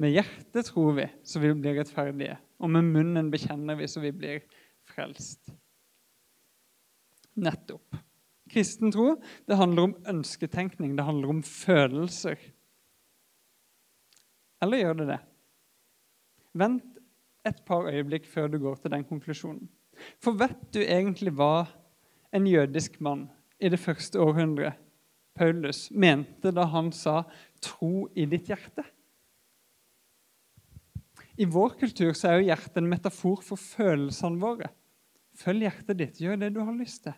Med 0.00 0.10
hjertet 0.10 0.66
tror 0.66 0.96
vi, 0.96 1.06
så 1.22 1.40
vi 1.42 1.52
blir 1.54 1.76
rettferdige. 1.78 2.38
Og 2.58 2.70
med 2.70 2.88
munnen 2.94 3.30
bekjenner 3.30 3.78
vi, 3.78 3.86
så 3.90 4.02
vi 4.02 4.10
blir 4.14 4.42
frelst. 4.90 5.52
Nettopp. 7.34 7.96
Kristen 8.50 8.92
tro 8.94 9.14
det 9.48 9.58
handler 9.58 9.88
om 9.88 9.94
ønsketenkning, 10.10 10.96
det 10.96 11.06
handler 11.06 11.32
om 11.32 11.42
følelser. 11.46 12.38
Eller 14.62 14.82
gjør 14.82 14.98
det 15.00 15.08
det? 15.12 15.20
Vent 16.54 17.00
et 17.44 17.60
par 17.66 17.88
øyeblikk 17.90 18.28
før 18.30 18.48
du 18.48 18.58
går 18.62 18.78
til 18.80 18.94
den 18.94 19.06
konklusjonen. 19.08 19.66
For 20.22 20.36
vet 20.38 20.60
du 20.74 20.80
egentlig 20.82 21.34
hva 21.36 21.66
en 22.34 22.46
jødisk 22.48 23.00
mann 23.04 23.28
i 23.60 23.70
det 23.70 23.78
første 23.78 24.20
århundret, 24.20 24.80
Paulus, 25.34 25.88
mente 25.90 26.52
da 26.54 26.64
han 26.70 26.92
sa 26.92 27.24
'tro 27.60 28.08
i 28.14 28.24
ditt 28.24 28.46
hjerte'? 28.46 28.84
I 31.36 31.46
vår 31.50 31.74
kultur 31.80 32.12
så 32.14 32.30
er 32.30 32.38
jo 32.38 32.48
hjertet 32.50 32.78
en 32.78 32.90
metafor 32.90 33.40
for 33.42 33.58
følelsene 33.58 34.38
våre. 34.42 34.70
Følg 35.34 35.66
hjertet 35.66 35.98
ditt, 35.98 36.20
gjør 36.22 36.38
det 36.38 36.52
du 36.54 36.60
har 36.62 36.76
lyst 36.78 37.04
til. 37.06 37.16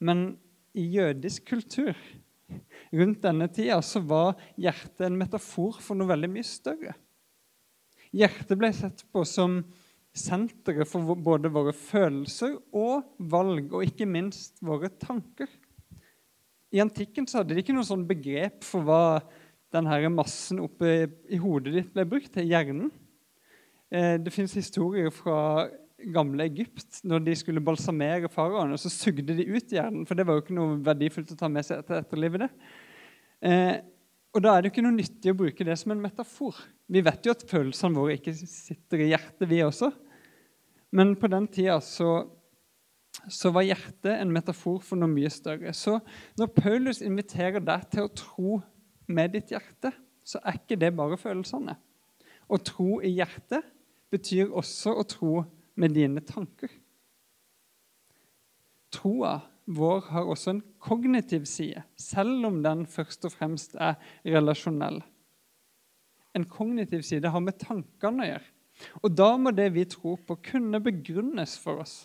Men 0.00 0.38
i 0.76 0.86
jødisk 0.96 1.44
kultur 1.52 1.96
rundt 2.94 3.24
denne 3.24 3.48
tida 3.52 3.80
så 3.84 4.00
var 4.04 4.36
hjertet 4.60 5.08
en 5.08 5.18
metafor 5.18 5.80
for 5.82 5.98
noe 5.98 6.08
veldig 6.08 6.30
mye 6.32 6.46
større. 6.46 6.94
Hjertet 8.16 8.56
ble 8.56 8.70
sett 8.72 9.04
på 9.12 9.24
som 9.28 9.60
senteret 10.16 10.88
for 10.88 11.16
både 11.20 11.50
våre 11.52 11.74
følelser 11.76 12.54
og 12.72 13.04
valg, 13.18 13.68
og 13.74 13.84
ikke 13.84 14.08
minst 14.08 14.62
våre 14.64 14.88
tanker. 14.88 15.50
I 16.72 16.80
antikken 16.80 17.28
så 17.28 17.42
hadde 17.42 17.56
de 17.56 17.60
ikke 17.60 17.76
noe 17.76 17.86
sånn 17.86 18.06
begrep 18.08 18.64
for 18.64 18.86
hva 18.86 19.02
denne 19.76 20.12
massen 20.14 20.62
oppe 20.64 20.92
i 21.30 21.40
hodet 21.40 21.74
ditt 21.74 21.92
ble 21.94 22.06
brukt 22.08 22.32
til 22.34 22.48
hjernen. 22.48 22.90
Eh, 23.92 24.16
det 24.18 24.32
fins 24.34 24.56
historier 24.58 25.12
fra 25.14 25.68
gamle 26.12 26.46
Egypt. 26.50 27.02
Når 27.06 27.24
de 27.26 27.34
skulle 27.38 27.64
balsamere 27.64 28.30
faraoen, 28.32 28.76
så 28.80 28.92
sugde 28.92 29.36
de 29.36 29.46
ut 29.48 29.72
hjernen. 29.72 30.06
For 30.08 30.18
det 30.18 30.26
var 30.26 30.38
jo 30.38 30.44
ikke 30.44 30.56
noe 30.56 30.78
verdifullt 30.84 31.34
å 31.34 31.38
ta 31.38 31.50
med 31.52 31.66
seg 31.66 31.82
etter 31.82 32.00
etterlivet. 32.02 32.48
Eh, 33.44 33.76
og 34.36 34.42
da 34.44 34.52
er 34.52 34.62
det 34.62 34.68
jo 34.68 34.74
ikke 34.74 34.84
noe 34.84 34.98
nyttig 34.98 35.32
å 35.32 35.38
bruke 35.38 35.64
det 35.64 35.76
som 35.80 35.94
en 35.94 36.02
metafor. 36.02 36.58
Vi 36.92 37.02
vet 37.04 37.24
jo 37.24 37.32
at 37.32 37.44
følelsene 37.48 37.96
våre 37.96 38.18
ikke 38.18 38.34
sitter 38.36 39.06
i 39.06 39.10
hjertet, 39.14 39.46
vi 39.48 39.62
også. 39.64 39.90
Men 40.96 41.14
på 41.18 41.30
den 41.32 41.48
tida 41.50 41.78
så, 41.84 42.26
så 43.32 43.52
var 43.54 43.64
hjertet 43.66 44.12
en 44.12 44.34
metafor 44.34 44.82
for 44.84 45.00
noe 45.00 45.10
mye 45.10 45.30
større. 45.32 45.72
Så 45.72 45.98
når 46.38 46.52
Paulus 46.58 47.00
inviterer 47.04 47.64
deg 47.64 47.88
til 47.92 48.04
å 48.04 48.12
tro 48.12 48.58
med 49.06 49.34
ditt 49.36 49.52
hjerte, 49.54 49.92
så 50.26 50.40
er 50.42 50.58
ikke 50.58 50.78
det 50.80 50.92
bare 50.96 51.18
følelsene. 51.20 51.76
Å 52.46 52.58
tro 52.62 53.00
i 53.04 53.12
hjertet 53.16 53.66
betyr 54.12 54.52
også 54.54 54.94
å 54.98 55.04
tro 55.08 55.34
med 55.78 55.94
dine 55.96 56.22
tanker. 56.26 56.70
Troa 58.94 59.38
vår 59.66 60.04
har 60.12 60.30
også 60.30 60.52
en 60.54 60.64
kognitiv 60.82 61.46
side, 61.50 61.82
selv 61.98 62.46
om 62.46 62.60
den 62.62 62.84
først 62.86 63.26
og 63.26 63.34
fremst 63.34 63.74
er 63.74 63.98
relasjonell. 64.24 65.00
En 66.36 66.44
kognitiv 66.46 67.02
side 67.06 67.32
har 67.32 67.42
med 67.42 67.58
tankene 67.58 68.22
å 68.22 68.28
gjøre. 68.30 68.52
Og 69.02 69.14
da 69.16 69.30
må 69.40 69.50
det 69.56 69.70
vi 69.72 69.86
tror 69.88 70.20
på, 70.26 70.36
kunne 70.52 70.82
begrunnes 70.84 71.56
for 71.58 71.80
oss. 71.82 71.96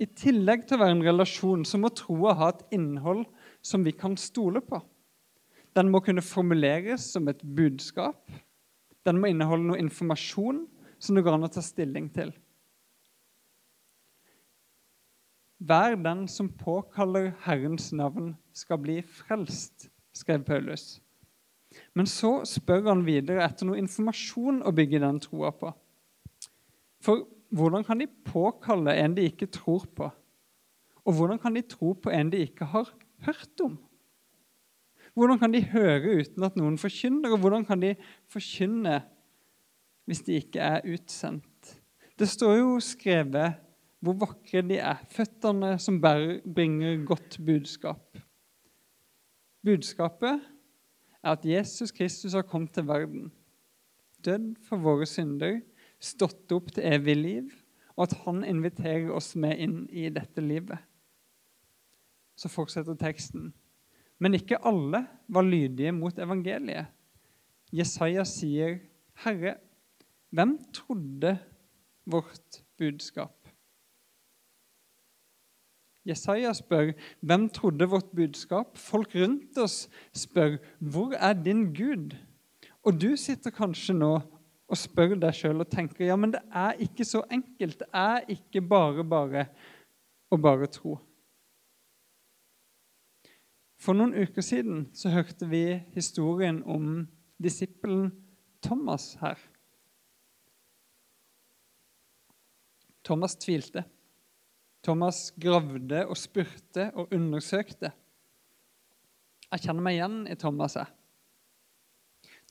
I 0.00 0.08
tillegg 0.10 0.64
til 0.66 0.78
å 0.78 0.82
være 0.82 0.96
en 0.96 1.06
relasjon 1.06 1.62
så 1.68 1.78
må 1.78 1.92
troa 1.94 2.34
ha 2.40 2.50
et 2.50 2.64
innhold 2.74 3.22
som 3.62 3.84
vi 3.86 3.92
kan 3.94 4.16
stole 4.18 4.64
på. 4.64 4.80
Den 5.74 5.90
må 5.90 6.00
kunne 6.04 6.22
formuleres 6.22 7.08
som 7.14 7.28
et 7.28 7.42
budskap. 7.56 8.30
Den 9.06 9.18
må 9.20 9.30
inneholde 9.30 9.66
noe 9.68 9.82
informasjon 9.82 10.64
som 11.02 11.16
det 11.16 11.24
går 11.26 11.36
an 11.36 11.46
å 11.48 11.52
ta 11.52 11.62
stilling 11.64 12.08
til. 12.14 12.30
Hver 15.64 15.96
den 15.96 16.26
som 16.28 16.50
påkaller 16.60 17.32
Herrens 17.46 17.88
navn, 17.96 18.34
skal 18.52 18.78
bli 18.78 18.98
frelst, 19.02 19.88
skrev 20.14 20.44
Paulus. 20.46 21.00
Men 21.96 22.06
så 22.06 22.44
spør 22.46 22.90
han 22.90 23.06
videre 23.06 23.42
etter 23.46 23.66
noe 23.66 23.80
informasjon 23.80 24.60
å 24.62 24.72
bygge 24.76 25.00
den 25.02 25.18
troa 25.24 25.50
på. 25.56 25.72
For 27.02 27.24
hvordan 27.54 27.86
kan 27.86 28.02
de 28.02 28.10
påkalle 28.28 28.94
en 29.00 29.16
de 29.16 29.26
ikke 29.30 29.50
tror 29.50 29.88
på? 29.96 30.10
Og 31.04 31.16
hvordan 31.16 31.40
kan 31.40 31.56
de 31.56 31.64
tro 31.66 31.94
på 31.98 32.12
en 32.14 32.30
de 32.32 32.44
ikke 32.46 32.68
har 32.70 32.92
hørt 33.26 33.64
om? 33.64 33.76
Hvordan 35.14 35.38
kan 35.38 35.52
de 35.54 35.62
høre 35.70 36.18
uten 36.20 36.46
at 36.46 36.56
noen 36.58 36.78
forkynner, 36.80 37.34
og 37.34 37.42
hvordan 37.42 37.66
kan 37.66 37.82
de 37.82 37.94
forkynne 38.30 38.98
hvis 40.08 40.24
de 40.26 40.40
ikke 40.40 40.60
er 40.60 40.84
utsendt? 40.90 41.76
Det 42.18 42.28
står 42.30 42.58
jo 42.58 42.72
skrevet 42.82 43.60
hvor 44.04 44.18
vakre 44.20 44.60
de 44.66 44.76
er, 44.76 45.00
føttene 45.10 45.78
som 45.80 46.00
bringer 46.00 47.04
godt 47.08 47.38
budskap. 47.46 48.18
Budskapet 49.64 50.42
er 51.22 51.30
at 51.32 51.46
Jesus 51.48 51.94
Kristus 51.94 52.34
har 52.36 52.44
kommet 52.44 52.74
til 52.76 52.84
verden, 52.86 53.30
dødd 54.24 54.58
for 54.66 54.82
våre 54.82 55.06
synder, 55.08 55.62
stått 56.00 56.52
opp 56.52 56.68
til 56.74 56.84
evig 56.84 57.16
liv, 57.16 57.48
og 57.96 58.10
at 58.10 58.16
han 58.26 58.44
inviterer 58.44 59.08
oss 59.14 59.32
med 59.40 59.56
inn 59.56 59.78
i 59.88 60.10
dette 60.12 60.42
livet. 60.44 60.82
Så 62.36 62.50
fortsetter 62.52 62.98
teksten. 62.98 63.54
Men 64.24 64.38
ikke 64.38 64.56
alle 64.64 65.02
var 65.28 65.44
lydige 65.44 65.92
mot 65.92 66.18
evangeliet. 66.18 66.86
Jesaja 67.74 68.24
sier, 68.24 68.78
'Herre, 69.20 69.56
hvem 70.32 70.58
trodde 70.72 71.38
vårt 72.06 72.62
budskap?' 72.78 73.50
Jesaja 76.08 76.52
spør, 76.52 76.92
'Hvem 77.20 77.48
trodde 77.48 77.88
vårt 77.90 78.10
budskap?' 78.16 78.78
Folk 78.78 79.14
rundt 79.14 79.58
oss 79.58 79.90
spør, 80.12 80.56
'Hvor 80.80 81.12
er 81.12 81.32
din 81.32 81.74
Gud?' 81.74 82.16
Og 82.84 83.00
du 83.00 83.16
sitter 83.16 83.50
kanskje 83.50 83.94
nå 83.94 84.20
og 84.68 84.76
spør 84.76 85.14
deg 85.20 85.34
sjøl 85.34 85.60
og 85.60 85.68
tenker, 85.68 86.06
'Ja, 86.06 86.16
men 86.16 86.32
det 86.32 86.40
er 86.52 86.72
ikke 86.72 87.04
så 87.04 87.22
enkelt. 87.30 87.78
Det 87.78 87.88
er 87.92 88.24
ikke 88.28 88.60
bare 88.60 89.04
bare 89.04 89.46
å 90.32 90.36
bare 90.36 90.66
tro.' 90.66 90.98
For 93.84 93.92
noen 93.96 94.14
uker 94.16 94.40
siden 94.40 94.86
så 94.96 95.10
hørte 95.12 95.44
vi 95.50 95.76
historien 95.92 96.62
om 96.64 97.02
disippelen 97.42 98.08
Thomas 98.64 99.10
her. 99.20 99.36
Thomas 103.04 103.36
tvilte. 103.36 103.84
Thomas 104.84 105.26
gravde 105.36 106.00
og 106.08 106.16
spurte 106.16 106.88
og 106.96 107.12
undersøkte. 107.12 107.92
Jeg 109.52 109.66
kjenner 109.66 109.84
meg 109.84 109.98
igjen 109.98 110.18
i 110.32 110.36
Thomas. 110.40 110.78
Jeg. 110.80 110.88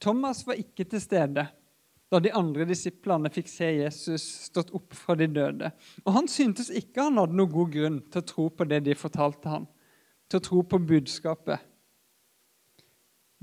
Thomas 0.02 0.46
var 0.46 0.62
ikke 0.62 0.86
til 0.86 1.02
stede 1.02 1.50
da 2.14 2.20
de 2.22 2.30
andre 2.38 2.68
disiplene 2.70 3.32
fikk 3.34 3.48
se 3.50 3.72
Jesus 3.74 4.24
stått 4.52 4.70
opp 4.78 4.94
fra 4.94 5.16
de 5.18 5.26
døde. 5.34 5.72
Og 6.06 6.14
han 6.14 6.30
syntes 6.30 6.70
ikke 6.70 7.08
han 7.08 7.18
hadde 7.18 7.38
noen 7.40 7.54
god 7.54 7.72
grunn 7.74 8.04
til 8.14 8.22
å 8.22 8.28
tro 8.30 8.52
på 8.54 8.68
det 8.70 8.84
de 8.86 8.94
fortalte 8.98 9.50
ham, 9.50 9.66
til 10.34 10.42
å 10.42 10.48
tro 10.50 10.64
på 10.66 10.82
budskapet. 10.82 11.62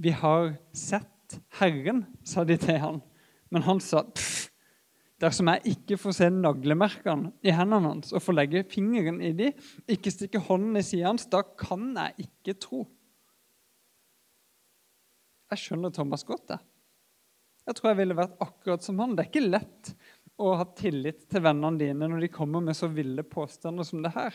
Vi 0.00 0.10
har 0.16 0.56
sett 0.74 1.38
Herren, 1.60 2.04
sa 2.26 2.42
de 2.42 2.56
til 2.58 2.80
han. 2.82 2.98
Men 3.54 3.62
han 3.66 3.80
sa 3.82 4.02
pff, 4.06 4.48
dersom 5.22 5.50
jeg 5.52 5.74
ikke 5.74 5.98
får 6.00 6.16
se 6.16 6.30
naglemerkene 6.32 7.30
i 7.46 7.52
hendene 7.54 7.92
hans 7.92 8.14
og 8.14 8.24
får 8.24 8.38
legge 8.38 8.64
fingeren 8.70 9.20
i 9.22 9.30
de, 9.36 9.50
ikke 9.90 10.12
stikke 10.14 10.42
hånden 10.46 10.80
i 10.80 10.84
siden 10.86 11.12
hans, 11.12 11.28
da 11.30 11.42
kan 11.44 11.92
jeg 11.92 12.26
ikke 12.26 12.56
tro. 12.62 12.84
Jeg 15.50 15.64
skjønner 15.64 15.94
Thomas 15.94 16.24
godt. 16.26 16.54
Jeg. 16.54 16.62
jeg 17.66 17.76
tror 17.78 17.90
jeg 17.90 18.00
ville 18.00 18.18
vært 18.18 18.38
akkurat 18.42 18.86
som 18.86 19.02
han. 19.02 19.14
Det 19.14 19.26
er 19.26 19.30
ikke 19.30 19.46
lett 19.46 19.92
å 20.40 20.54
ha 20.56 20.66
tillit 20.78 21.26
til 21.30 21.42
vennene 21.44 21.78
dine 21.78 22.08
når 22.08 22.24
de 22.24 22.32
kommer 22.32 22.62
med 22.64 22.78
så 22.78 22.88
ville 22.90 23.26
påstander 23.26 23.86
som 23.86 24.02
det 24.02 24.14
her. 24.14 24.34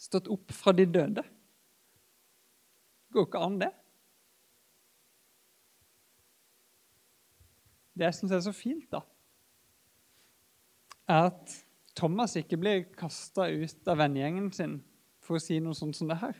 Stått 0.00 0.28
opp 0.32 0.52
fra 0.52 0.74
de 0.74 0.86
døde. 0.86 1.22
Det 1.24 3.14
Går 3.14 3.28
ikke 3.28 3.42
an, 3.46 3.58
det. 3.62 3.70
Det 7.94 8.08
jeg 8.08 8.16
syns 8.16 8.32
er 8.34 8.42
så 8.42 8.52
fint, 8.54 8.88
da, 8.90 9.04
er 11.06 11.28
at 11.28 11.52
Thomas 11.94 12.34
ikke 12.40 12.58
blir 12.58 12.88
kasta 12.98 13.46
ut 13.52 13.90
av 13.90 14.00
vennegjengen 14.00 14.48
sin 14.54 14.80
for 15.22 15.38
å 15.38 15.42
si 15.42 15.60
noe 15.62 15.78
sånt 15.78 15.94
som 15.94 16.10
det 16.10 16.18
her. 16.18 16.34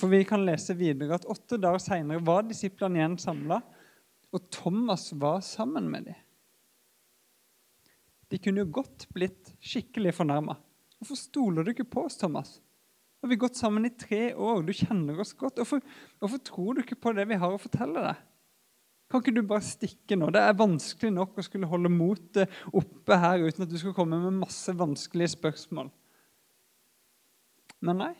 For 0.00 0.10
vi 0.10 0.24
kan 0.26 0.42
lese 0.46 0.74
videre 0.74 1.18
at 1.18 1.28
åtte 1.30 1.60
dager 1.60 1.82
seinere 1.82 2.24
var 2.26 2.42
disiplene 2.48 2.98
igjen 2.98 3.18
samla, 3.20 3.60
og 4.30 4.50
Thomas 4.54 5.10
var 5.18 5.42
sammen 5.44 5.86
med 5.92 6.08
dem. 6.10 6.18
De 8.30 8.38
kunne 8.38 8.62
jo 8.62 8.74
godt 8.80 9.08
blitt 9.14 9.50
skikkelig 9.58 10.14
fornærma. 10.14 10.54
Hvorfor 11.00 11.16
stoler 11.16 11.64
du 11.64 11.72
ikke 11.72 11.88
på 11.88 12.04
oss, 12.04 12.18
Thomas? 12.20 12.58
Nå 13.20 13.26
har 13.28 13.32
vi 13.32 13.40
gått 13.40 13.56
sammen 13.56 13.88
i 13.88 13.92
tre 13.92 14.34
år, 14.36 14.62
du 14.64 14.72
kjenner 14.76 15.18
oss 15.20 15.32
godt. 15.36 15.60
Hvorfor, 15.60 15.80
hvorfor 16.20 16.40
tror 16.44 16.76
du 16.76 16.82
ikke 16.82 16.98
på 17.00 17.12
det 17.16 17.24
vi 17.28 17.38
har 17.40 17.52
å 17.52 17.60
fortelle 17.60 18.04
deg? 18.04 18.26
Kan 19.10 19.24
ikke 19.24 19.34
du 19.34 19.42
bare 19.48 19.64
stikke 19.66 20.16
nå? 20.16 20.28
Det 20.30 20.42
er 20.44 20.58
vanskelig 20.60 21.10
nok 21.16 21.40
å 21.40 21.44
skulle 21.44 21.68
holde 21.68 21.90
motet 21.90 22.52
oppe 22.68 23.16
her 23.18 23.42
uten 23.42 23.64
at 23.64 23.72
du 23.72 23.78
skal 23.80 23.96
komme 23.96 24.20
med 24.22 24.38
masse 24.38 24.72
vanskelige 24.76 25.32
spørsmål. 25.34 25.88
Men 27.80 28.00
nei, 28.04 28.12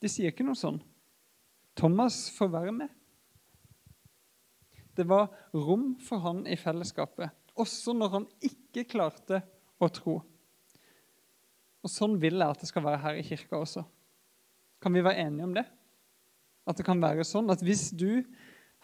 de 0.00 0.08
sier 0.08 0.32
ikke 0.32 0.46
noe 0.46 0.58
sånn. 0.58 0.78
Thomas 1.76 2.22
får 2.36 2.54
være 2.54 2.74
med. 2.78 2.96
Det 4.96 5.06
var 5.10 5.28
rom 5.54 5.92
for 6.02 6.22
han 6.22 6.46
i 6.50 6.58
fellesskapet, 6.58 7.34
også 7.58 7.94
når 7.98 8.14
han 8.14 8.26
ikke 8.46 8.86
klarte 8.90 9.42
å 9.80 9.90
tro. 9.92 10.20
Og 11.80 11.92
Sånn 11.92 12.18
vil 12.20 12.38
jeg 12.40 12.54
at 12.54 12.60
det 12.60 12.68
skal 12.68 12.84
være 12.84 13.02
her 13.04 13.18
i 13.20 13.24
kirka 13.24 13.60
også. 13.60 13.84
Kan 14.80 14.94
vi 14.96 15.04
være 15.04 15.24
enige 15.24 15.46
om 15.48 15.54
det? 15.56 15.66
At 16.68 16.78
det 16.78 16.86
kan 16.86 17.00
være 17.02 17.24
sånn 17.26 17.50
at 17.52 17.62
hvis 17.64 17.90
du 17.96 18.22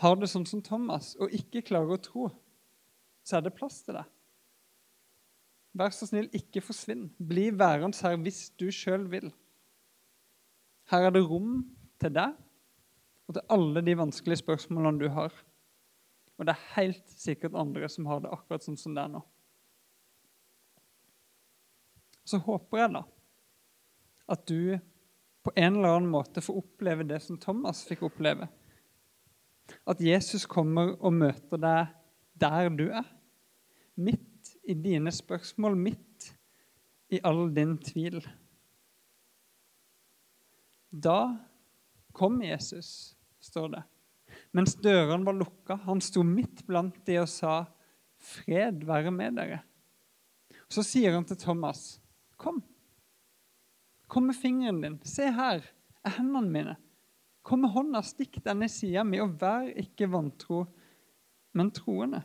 har 0.00 0.16
det 0.20 0.28
sånn 0.32 0.46
som 0.48 0.62
Thomas 0.64 1.14
og 1.20 1.32
ikke 1.32 1.64
klarer 1.64 1.96
å 1.96 2.02
tro, 2.02 2.28
så 3.26 3.38
er 3.38 3.46
det 3.46 3.56
plass 3.56 3.80
til 3.84 3.96
deg. 3.98 4.08
Vær 5.76 5.92
så 5.92 6.08
snill, 6.08 6.28
ikke 6.32 6.62
forsvinn. 6.64 7.10
Bli 7.20 7.50
værende 7.52 7.96
her 8.00 8.16
hvis 8.22 8.46
du 8.56 8.68
sjøl 8.72 9.04
vil. 9.12 9.28
Her 10.88 11.08
er 11.08 11.16
det 11.16 11.24
rom 11.26 11.60
til 12.00 12.14
deg 12.16 12.36
og 13.26 13.36
til 13.36 13.52
alle 13.52 13.82
de 13.84 13.96
vanskelige 13.98 14.40
spørsmålene 14.40 15.02
du 15.02 15.08
har. 15.12 15.34
Og 16.36 16.46
det 16.46 16.54
er 16.54 16.68
helt 16.76 17.16
sikkert 17.18 17.56
andre 17.58 17.88
som 17.92 18.06
har 18.08 18.22
det 18.22 18.32
akkurat 18.32 18.64
sånn 18.64 18.78
som 18.80 18.94
det 18.96 19.04
er 19.04 19.12
nå. 19.16 19.22
Så 22.26 22.40
håper 22.42 22.82
jeg 22.82 22.94
da 22.98 23.04
at 24.26 24.42
du 24.50 24.74
på 25.46 25.52
en 25.54 25.76
eller 25.76 25.92
annen 25.94 26.10
måte 26.10 26.42
får 26.42 26.56
oppleve 26.58 27.04
det 27.06 27.20
som 27.22 27.38
Thomas 27.38 27.84
fikk 27.86 28.02
oppleve. 28.08 28.48
At 29.86 30.02
Jesus 30.02 30.46
kommer 30.50 30.96
og 30.98 31.14
møter 31.14 31.60
deg 31.62 31.92
der 32.34 32.70
du 32.74 32.88
er. 32.90 33.06
Midt 33.94 34.50
i 34.66 34.74
dine 34.74 35.12
spørsmål, 35.14 35.78
midt 35.78 36.32
i 37.14 37.20
all 37.22 37.46
din 37.54 37.76
tvil. 37.78 38.18
Da 40.90 41.36
kom 42.16 42.40
Jesus, 42.42 43.14
står 43.38 43.70
det. 43.76 43.84
Mens 44.56 44.74
dørene 44.82 45.26
var 45.26 45.36
lukka, 45.36 45.78
han 45.86 46.02
sto 46.02 46.24
midt 46.26 46.64
blant 46.66 46.98
de 47.06 47.20
og 47.22 47.28
sa, 47.30 47.66
'Fred 48.16 48.82
være 48.88 49.10
med 49.10 49.38
dere'. 49.38 49.62
Så 50.68 50.82
sier 50.82 51.12
han 51.14 51.24
til 51.24 51.36
Thomas, 51.36 52.00
'Kom. 52.36 52.62
Kom 54.06 54.26
med 54.28 54.36
fingeren 54.36 54.80
din. 54.80 54.98
Se 55.04 55.30
her 55.32 55.64
er 56.04 56.16
hendene 56.18 56.50
mine.' 56.50 56.76
Kom 57.46 57.60
med 57.62 57.70
hånda, 57.70 58.00
stikk 58.02 58.40
denne 58.42 58.66
sida 58.68 59.04
mi, 59.06 59.20
og 59.22 59.36
vær 59.38 59.68
ikke 59.78 60.08
vantro, 60.10 60.64
men 61.54 61.70
troende. 61.70 62.24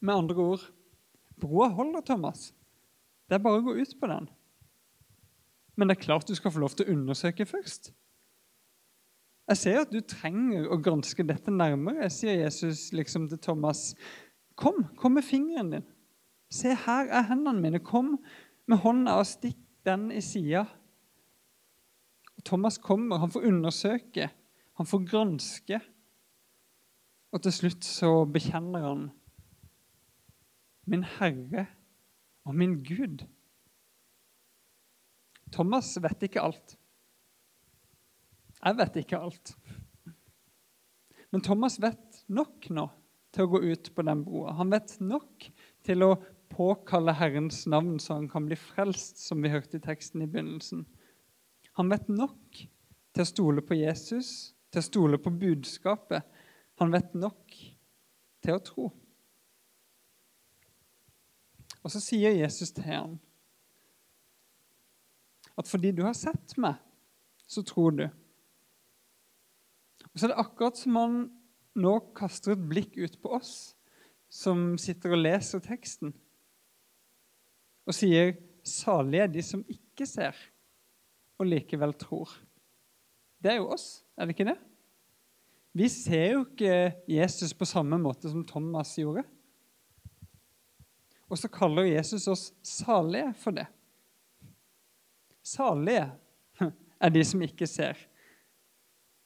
Med 0.00 0.14
andre 0.14 0.36
ord 0.36 0.66
broa 1.40 1.70
holder, 1.72 2.04
Thomas. 2.04 2.50
Det 3.28 3.38
er 3.38 3.44
bare 3.44 3.62
å 3.62 3.64
gå 3.64 3.78
ut 3.80 3.94
på 4.00 4.10
den. 4.10 4.28
Men 5.76 5.88
det 5.88 5.96
er 5.96 6.04
klart 6.04 6.28
du 6.28 6.34
skal 6.36 6.52
få 6.52 6.60
lov 6.60 6.76
til 6.76 6.90
å 6.90 6.96
undersøke 6.98 7.46
først. 7.48 7.92
Jeg 9.50 9.58
ser 9.58 9.80
at 9.80 9.94
du 9.94 10.02
trenger 10.04 10.68
å 10.70 10.78
granske 10.78 11.24
dette 11.26 11.50
nærmere, 11.50 12.10
sier 12.12 12.36
Jesus 12.42 12.90
liksom 12.94 13.30
til 13.30 13.40
Thomas. 13.42 13.94
Kom, 14.60 14.84
kom 15.00 15.16
med 15.16 15.26
fingeren 15.26 15.72
din. 15.72 15.88
Se, 16.50 16.74
her 16.74 17.10
er 17.10 17.28
hendene 17.28 17.62
mine. 17.62 17.80
Kom 17.84 18.16
med 18.66 18.82
hånda 18.82 19.18
og 19.20 19.26
stikk 19.28 19.58
den 19.86 20.10
i 20.12 20.20
sida 20.24 20.66
Thomas 22.44 22.78
kommer, 22.78 23.18
han 23.20 23.30
får 23.30 23.46
undersøke, 23.48 24.30
han 24.76 24.86
får 24.86 25.04
granske. 25.10 25.80
Og 27.30 27.42
til 27.44 27.52
slutt 27.52 27.86
så 27.86 28.24
bekjenner 28.32 28.86
han 28.86 29.02
min 30.90 31.04
Herre 31.18 31.66
og 32.48 32.56
min 32.56 32.78
Gud. 32.82 33.26
Thomas 35.52 35.92
vet 36.02 36.26
ikke 36.26 36.42
alt. 36.42 36.74
Jeg 38.60 38.78
vet 38.78 38.98
ikke 39.02 39.20
alt. 39.20 39.54
Men 41.30 41.44
Thomas 41.46 41.78
vet 41.82 42.24
nok 42.28 42.70
nå 42.74 42.88
til 43.30 43.46
å 43.46 43.52
gå 43.52 43.60
ut 43.70 43.92
på 43.94 44.04
den 44.06 44.24
broa. 44.26 44.56
Han 44.58 44.72
vet 44.72 44.96
nok 45.02 45.46
til 45.86 46.06
å 46.06 46.14
påkalle 46.50 47.14
Herrens 47.16 47.64
navn 47.70 47.98
så 48.02 48.18
han 48.18 48.28
kan 48.28 48.46
bli 48.46 48.58
frelst, 48.58 49.22
som 49.22 49.42
vi 49.42 49.52
hørte 49.52 49.78
i 49.78 49.84
teksten 49.84 50.22
i 50.22 50.28
begynnelsen. 50.28 50.84
Han 51.78 51.90
vet 51.92 52.08
nok 52.10 52.62
til 53.14 53.22
å 53.22 53.28
stole 53.28 53.64
på 53.64 53.78
Jesus, 53.78 54.52
til 54.70 54.82
å 54.82 54.86
stole 54.86 55.20
på 55.22 55.32
budskapet. 55.32 56.26
Han 56.82 56.92
vet 56.94 57.14
nok 57.14 57.56
til 58.44 58.56
å 58.56 58.64
tro. 58.64 58.90
Og 61.80 61.92
så 61.92 62.02
sier 62.02 62.36
Jesus 62.36 62.74
til 62.76 62.88
ham 62.90 63.18
at 65.60 65.68
fordi 65.68 65.90
du 65.92 66.04
har 66.06 66.16
sett 66.16 66.54
meg, 66.60 66.78
så 67.44 67.62
tror 67.66 67.92
du. 67.96 68.06
Og 70.10 70.14
så 70.16 70.26
er 70.26 70.32
det 70.32 70.40
akkurat 70.40 70.78
som 70.78 70.96
han 70.96 71.18
nå 71.80 71.92
kaster 72.16 72.54
et 72.54 72.62
blikk 72.70 72.96
ut 72.96 73.18
på 73.22 73.34
oss 73.36 73.52
som 74.30 74.78
sitter 74.80 75.14
og 75.14 75.22
leser 75.24 75.62
teksten, 75.62 76.14
og 77.90 77.96
sier 77.96 78.36
'salige 78.64 79.26
er 79.26 79.32
de 79.34 79.42
som 79.42 79.64
ikke 79.68 80.06
ser' 80.06 80.46
og 81.40 81.48
likevel 81.48 81.94
tror. 81.96 82.30
Det 83.40 83.54
er 83.54 83.60
jo 83.62 83.70
oss, 83.72 84.04
er 84.16 84.28
det 84.28 84.36
ikke 84.36 84.50
det? 84.50 84.58
Vi 85.72 85.88
ser 85.88 86.32
jo 86.34 86.40
ikke 86.44 86.92
Jesus 87.08 87.54
på 87.54 87.68
samme 87.68 87.96
måte 88.02 88.28
som 88.28 88.44
Thomas 88.44 88.92
gjorde. 88.98 89.22
Og 91.30 91.38
så 91.38 91.48
kaller 91.48 91.86
Jesus 91.86 92.26
oss 92.28 92.48
salige 92.66 93.30
for 93.38 93.54
det. 93.54 93.68
Salige 95.46 96.08
er 97.04 97.14
de 97.14 97.22
som 97.24 97.42
ikke 97.46 97.68
ser. 97.70 97.96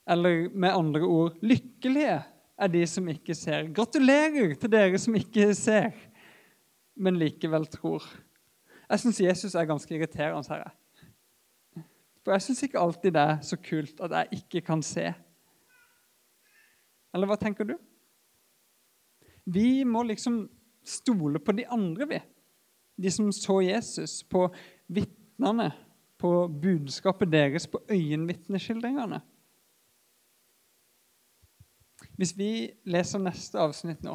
Eller 0.07 0.51
med 0.53 0.77
andre 0.77 1.09
ord 1.09 1.41
lykkelige 1.41 2.19
er 2.55 2.71
de 2.71 2.85
som 2.87 3.09
ikke 3.09 3.35
ser. 3.35 3.73
Gratulerer 3.75 4.53
til 4.61 4.71
dere 4.71 5.01
som 5.01 5.17
ikke 5.17 5.49
ser, 5.57 5.97
men 6.95 7.19
likevel 7.19 7.65
tror. 7.73 8.05
Jeg 8.91 9.01
syns 9.01 9.21
Jesus 9.21 9.55
er 9.55 9.69
ganske 9.69 9.95
irriterende 9.95 10.49
her. 10.51 10.73
For 12.25 12.33
jeg 12.33 12.43
syns 12.43 12.63
ikke 12.65 12.81
alltid 12.81 13.13
det 13.13 13.23
er 13.23 13.41
så 13.45 13.57
kult 13.61 14.01
at 14.05 14.13
jeg 14.19 14.41
ikke 14.41 14.65
kan 14.65 14.83
se. 14.85 15.11
Eller 17.15 17.29
hva 17.31 17.37
tenker 17.41 17.69
du? 17.69 17.75
Vi 19.45 19.85
må 19.85 20.03
liksom 20.09 20.47
stole 20.85 21.41
på 21.41 21.53
de 21.53 21.67
andre, 21.69 22.09
vi. 22.09 22.21
de 22.97 23.11
som 23.11 23.33
så 23.33 23.61
Jesus, 23.61 24.23
på 24.23 24.47
vitnene, 24.87 25.73
på 26.19 26.49
budskapet 26.49 27.33
deres, 27.33 27.67
på 27.67 27.81
øyenvitneskildringene. 27.91 29.21
Hvis 32.17 32.37
vi 32.39 32.51
leser 32.87 33.19
neste 33.19 33.59
avsnitt 33.59 34.05
nå, 34.07 34.15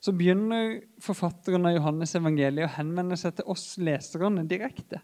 så 0.00 0.14
begynner 0.14 0.80
forfatteren 1.02 1.66
av 1.66 1.74
Johannes 1.74 2.14
evangeliet 2.18 2.68
å 2.68 2.74
henvende 2.76 3.18
seg 3.18 3.38
til 3.38 3.48
oss 3.50 3.72
leserne 3.82 4.44
direkte. 4.48 5.00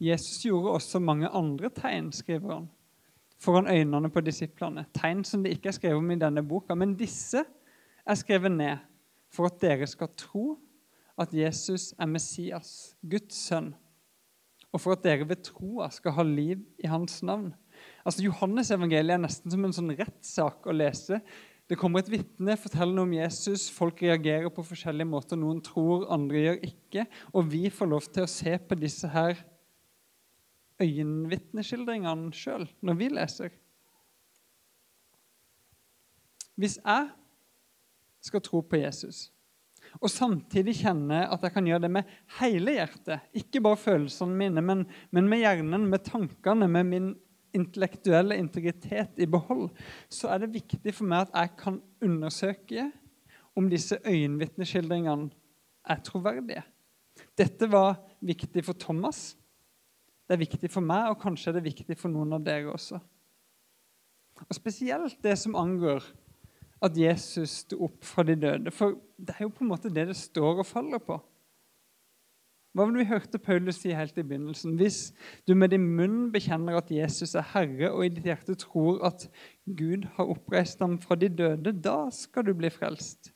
Jesus 0.00 0.46
gjorde 0.46 0.74
også 0.78 1.00
mange 1.04 1.28
andre 1.28 1.68
tegn, 1.76 2.08
skriver 2.16 2.54
han, 2.54 2.68
foran 3.40 3.68
øynene 3.68 4.08
på 4.12 4.22
disiplene. 4.24 4.86
Tegn 4.96 5.22
som 5.28 5.44
det 5.44 5.52
ikke 5.56 5.70
er 5.70 5.76
skrevet 5.76 6.00
om 6.00 6.10
i 6.14 6.18
denne 6.20 6.44
boka. 6.46 6.76
Men 6.76 6.96
disse 6.98 7.44
er 7.44 8.18
skrevet 8.18 8.52
ned 8.54 8.80
for 9.30 9.50
at 9.50 9.60
dere 9.62 9.86
skal 9.88 10.10
tro 10.18 10.56
at 11.20 11.34
Jesus 11.36 11.90
er 12.00 12.08
Messias, 12.08 12.94
Guds 13.04 13.36
sønn, 13.50 13.74
og 14.72 14.80
for 14.80 14.96
at 14.96 15.04
dere 15.04 15.28
ved 15.28 15.42
troa 15.44 15.90
skal 15.92 16.16
ha 16.16 16.24
liv 16.24 16.62
i 16.80 16.88
hans 16.88 17.20
navn. 17.26 17.50
Altså, 18.04 18.24
Johannes 18.24 18.70
evangeliet 18.72 19.18
er 19.18 19.22
nesten 19.22 19.52
som 19.52 19.64
en 19.66 19.74
sånn 19.76 19.92
rettssak 19.98 20.68
å 20.68 20.74
lese. 20.74 21.20
Det 21.70 21.78
kommer 21.78 22.02
et 22.02 22.10
vitne, 22.10 22.56
forteller 22.58 22.98
om 22.98 23.12
Jesus. 23.14 23.68
Folk 23.70 24.02
reagerer 24.02 24.50
på 24.50 24.64
forskjellige 24.66 25.06
måter. 25.06 25.38
Noen 25.38 25.60
tror, 25.62 26.08
andre 26.10 26.42
gjør 26.42 26.64
ikke. 26.66 27.04
Og 27.30 27.46
vi 27.52 27.68
får 27.70 27.90
lov 27.92 28.08
til 28.10 28.26
å 28.26 28.30
se 28.30 28.56
på 28.58 28.78
disse 28.80 29.10
her 29.12 29.38
øyenvitneskildringene 30.82 32.34
sjøl 32.34 32.66
når 32.82 32.98
vi 32.98 33.10
leser. 33.14 33.54
Hvis 36.58 36.80
jeg 36.82 37.06
skal 38.26 38.42
tro 38.44 38.64
på 38.66 38.80
Jesus, 38.82 39.28
og 40.02 40.10
samtidig 40.12 40.74
kjenne 40.82 41.22
at 41.30 41.42
jeg 41.46 41.54
kan 41.54 41.66
gjøre 41.66 41.86
det 41.86 41.94
med 41.94 42.10
hele 42.40 42.74
hjertet, 42.76 43.30
ikke 43.36 43.62
bare 43.64 43.78
følelsene 43.80 44.36
mine, 44.42 44.62
men, 44.62 44.84
men 45.14 45.30
med 45.30 45.44
hjernen, 45.44 45.86
med 45.90 46.04
tankene, 46.06 46.68
med 46.70 46.90
min 46.90 47.12
intellektuelle 47.56 48.38
integritet 48.40 49.18
i 49.20 49.28
behold, 49.30 49.68
så 50.08 50.30
er 50.32 50.42
det 50.42 50.54
viktig 50.54 50.94
for 50.94 51.08
meg 51.10 51.26
at 51.28 51.36
jeg 51.36 51.56
kan 51.60 51.78
undersøke 52.04 52.88
om 53.58 53.68
disse 53.70 53.98
øyenvitneskildringene 54.06 55.30
er 55.90 56.02
troverdige. 56.06 56.62
Dette 57.38 57.68
var 57.70 57.98
viktig 58.20 58.64
for 58.64 58.78
Thomas. 58.78 59.34
Det 60.28 60.36
er 60.36 60.44
viktig 60.44 60.70
for 60.70 60.84
meg, 60.84 61.10
og 61.10 61.20
kanskje 61.20 61.50
er 61.50 61.58
det 61.58 61.66
viktig 61.66 61.96
for 61.98 62.12
noen 62.12 62.36
av 62.36 62.44
dere 62.46 62.70
også. 62.70 63.00
Og 64.46 64.56
Spesielt 64.56 65.18
det 65.24 65.36
som 65.38 65.58
angår 65.58 66.04
at 66.80 66.96
Jesus 66.96 67.64
sto 67.64 67.82
opp 67.84 68.04
fra 68.06 68.24
de 68.24 68.36
døde. 68.40 68.72
For 68.72 68.96
det 69.18 69.36
er 69.36 69.44
jo 69.44 69.52
på 69.52 69.66
en 69.66 69.72
måte 69.72 69.92
det 69.92 70.06
det 70.08 70.16
står 70.16 70.62
og 70.62 70.68
faller 70.68 71.02
på. 71.04 71.18
Hva 72.70 72.84
var 72.84 72.92
det 72.94 73.02
vi 73.02 73.10
hørte 73.10 73.38
Paulus 73.42 73.80
si 73.82 73.90
helt 73.90 74.18
i 74.20 74.22
begynnelsen? 74.22 74.76
Hvis 74.78 75.10
du 75.48 75.56
med 75.58 75.72
din 75.72 75.88
munn 75.96 76.28
bekjenner 76.30 76.78
at 76.78 76.92
Jesus 76.94 77.34
er 77.34 77.48
Herre, 77.50 77.90
og 77.90 78.04
i 78.06 78.12
ditt 78.14 78.28
hjerte 78.30 78.54
tror 78.54 79.00
at 79.08 79.26
Gud 79.66 80.06
har 80.14 80.30
oppreist 80.30 80.78
ham 80.78 80.94
fra 81.02 81.18
de 81.18 81.32
døde, 81.34 81.74
da 81.74 82.04
skal 82.14 82.46
du 82.46 82.54
bli 82.54 82.70
frelst. 82.70 83.32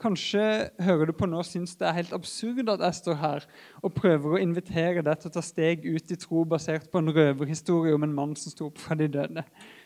Kanskje 0.00 0.42
hører 0.80 1.10
du 1.10 1.14
på 1.14 1.28
nå 1.28 1.42
og 1.42 1.46
syns 1.46 1.76
det 1.76 1.86
er 1.86 1.98
helt 1.98 2.14
absurd 2.16 2.70
at 2.72 2.82
jeg 2.88 2.98
står 3.02 3.18
her 3.20 3.48
og 3.84 3.92
prøver 3.94 4.34
å 4.34 4.40
invitere 4.40 5.04
deg 5.04 5.20
til 5.20 5.28
å 5.28 5.34
ta 5.34 5.42
steg 5.44 5.84
ut 5.84 6.10
i 6.10 6.18
tro 6.18 6.42
basert 6.48 6.88
på 6.90 7.02
en 7.02 7.12
røverhistorie 7.12 7.94
om 7.94 8.06
en 8.06 8.14
mann 8.16 8.32
som 8.32 8.50
sto 8.50 8.70
opp 8.70 8.80
fra 8.80 8.96
de 8.96 9.10
døde. 9.12 9.44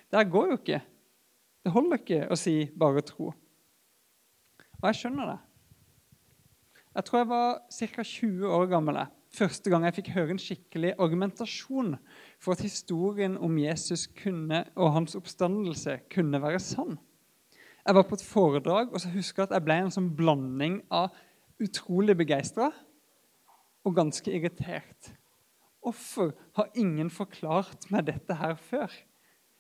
Det 0.09 0.29
går 0.31 0.53
jo 0.53 0.61
ikke. 0.61 0.85
Det 1.67 1.73
holder 1.75 2.01
ikke 2.01 2.21
å 2.31 2.39
si 2.39 2.71
'bare 2.71 3.03
tro'. 3.03 3.35
Og 4.81 4.87
jeg 4.87 5.01
skjønner 5.01 5.33
det. 5.33 5.39
Jeg 6.95 7.05
tror 7.05 7.19
jeg 7.19 7.29
var 7.29 7.61
ca. 7.75 8.03
20 8.03 8.49
år 8.55 8.67
gammel 8.71 9.01
første 9.35 9.71
gang 9.71 9.83
jeg 9.89 9.97
fikk 9.97 10.13
høre 10.15 10.35
en 10.35 10.39
skikkelig 10.39 10.93
argumentasjon 11.03 11.97
for 12.43 12.55
at 12.55 12.63
historien 12.63 13.35
om 13.43 13.57
Jesus 13.59 14.07
kunne, 14.21 14.63
og 14.79 14.93
hans 14.95 15.17
oppstandelse 15.19 15.99
kunne 16.13 16.39
være 16.43 16.61
sann. 16.63 16.99
Jeg 17.85 17.99
var 17.99 18.07
på 18.09 18.17
et 18.17 18.25
foredrag 18.25 18.93
og 18.95 19.03
så 19.03 19.11
husker 19.13 19.43
jeg 19.43 19.51
at 19.51 19.57
jeg 19.59 19.67
ble 19.67 19.79
en 19.83 19.95
sånn 19.97 20.13
blanding 20.17 20.79
av 20.95 21.11
utrolig 21.63 22.17
begeistra 22.17 22.71
og 23.85 23.97
ganske 23.99 24.31
irritert. 24.33 25.11
Hvorfor 25.85 26.33
har 26.57 26.71
ingen 26.81 27.11
forklart 27.13 27.91
meg 27.93 28.07
dette 28.09 28.39
her 28.39 28.55
før? 28.57 28.89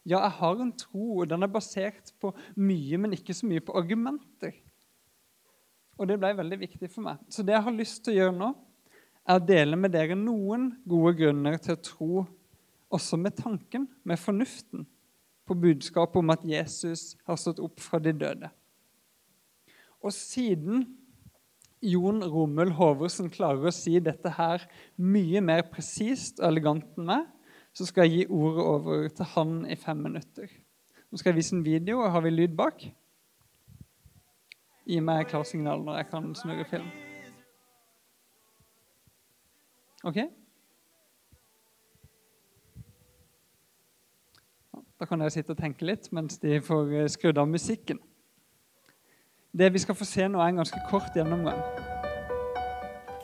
Ja, 0.04 0.22
jeg 0.22 0.36
har 0.38 0.60
en 0.60 0.72
tro, 0.76 1.20
og 1.20 1.28
den 1.28 1.44
er 1.44 1.52
basert 1.52 2.12
på 2.20 2.30
mye, 2.60 2.98
men 3.00 3.16
ikke 3.16 3.36
så 3.36 3.48
mye 3.48 3.64
på 3.64 3.74
argumenter. 3.76 4.56
Og 5.98 6.08
det 6.10 6.18
ble 6.18 6.32
veldig 6.36 6.58
viktig 6.64 6.90
for 6.90 7.06
meg. 7.06 7.20
Så 7.30 7.44
det 7.46 7.54
jeg 7.54 7.66
har 7.66 7.76
lyst 7.76 8.02
til 8.04 8.14
å 8.14 8.18
gjøre 8.22 8.38
nå, 8.38 8.50
er 9.24 9.38
å 9.38 9.44
dele 9.44 9.76
med 9.80 9.94
dere 9.94 10.16
noen 10.18 10.72
gode 10.88 11.14
grunner 11.20 11.56
til 11.62 11.76
å 11.76 11.84
tro 11.84 12.24
også 12.94 13.18
med 13.18 13.36
tanken, 13.38 13.86
med 14.04 14.20
fornuften, 14.20 14.84
på 15.44 15.56
budskapet 15.60 16.20
om 16.20 16.32
at 16.32 16.44
Jesus 16.46 17.14
har 17.28 17.38
stått 17.40 17.60
opp 17.62 17.80
fra 17.82 18.00
de 18.00 18.12
døde. 18.16 18.48
Og 20.04 20.12
siden 20.12 20.86
Jon 21.84 22.22
Rommel 22.24 22.72
Hoversen 22.78 23.28
klarer 23.32 23.68
å 23.68 23.74
si 23.74 23.98
dette 24.00 24.30
her 24.38 24.64
mye 24.96 25.42
mer 25.44 25.66
presist 25.68 26.40
og 26.40 26.48
elegant 26.48 26.96
enn 26.96 27.08
meg, 27.10 27.26
så 27.74 27.88
skal 27.88 28.06
jeg 28.06 28.22
gi 28.22 28.32
ordet 28.32 28.64
over 28.70 29.08
til 29.10 29.30
han 29.34 29.56
i 29.68 29.76
fem 29.76 30.00
minutter. 30.06 30.48
Nå 31.10 31.20
skal 31.20 31.32
jeg 31.32 31.40
vise 31.42 31.56
en 31.56 31.66
video, 31.66 32.00
og 32.00 32.12
har 32.14 32.24
vi 32.24 32.32
lyd 32.32 32.54
bak? 32.56 32.86
Gi 34.86 35.00
meg 35.00 35.26
klarsignal 35.30 35.82
når 35.84 35.96
jeg 35.96 36.08
kan 36.10 36.34
snurre 36.36 36.64
film. 36.68 36.88
OK? 40.04 40.18
Da 45.00 45.08
kan 45.08 45.20
dere 45.20 45.32
sitte 45.32 45.56
og 45.56 45.58
tenke 45.58 45.86
litt 45.88 46.10
mens 46.12 46.38
de 46.38 46.60
får 46.62 46.92
eh, 46.92 47.08
skrudd 47.08 47.40
av 47.40 47.48
musikken. 47.48 47.98
Det 49.54 49.72
vi 49.72 49.78
skal 49.78 49.94
få 49.94 50.04
se 50.04 50.28
nå, 50.28 50.40
er 50.40 50.52
en 50.52 50.62
ganske 50.62 50.80
kort 50.90 51.16
gjennomgang. 51.16 51.60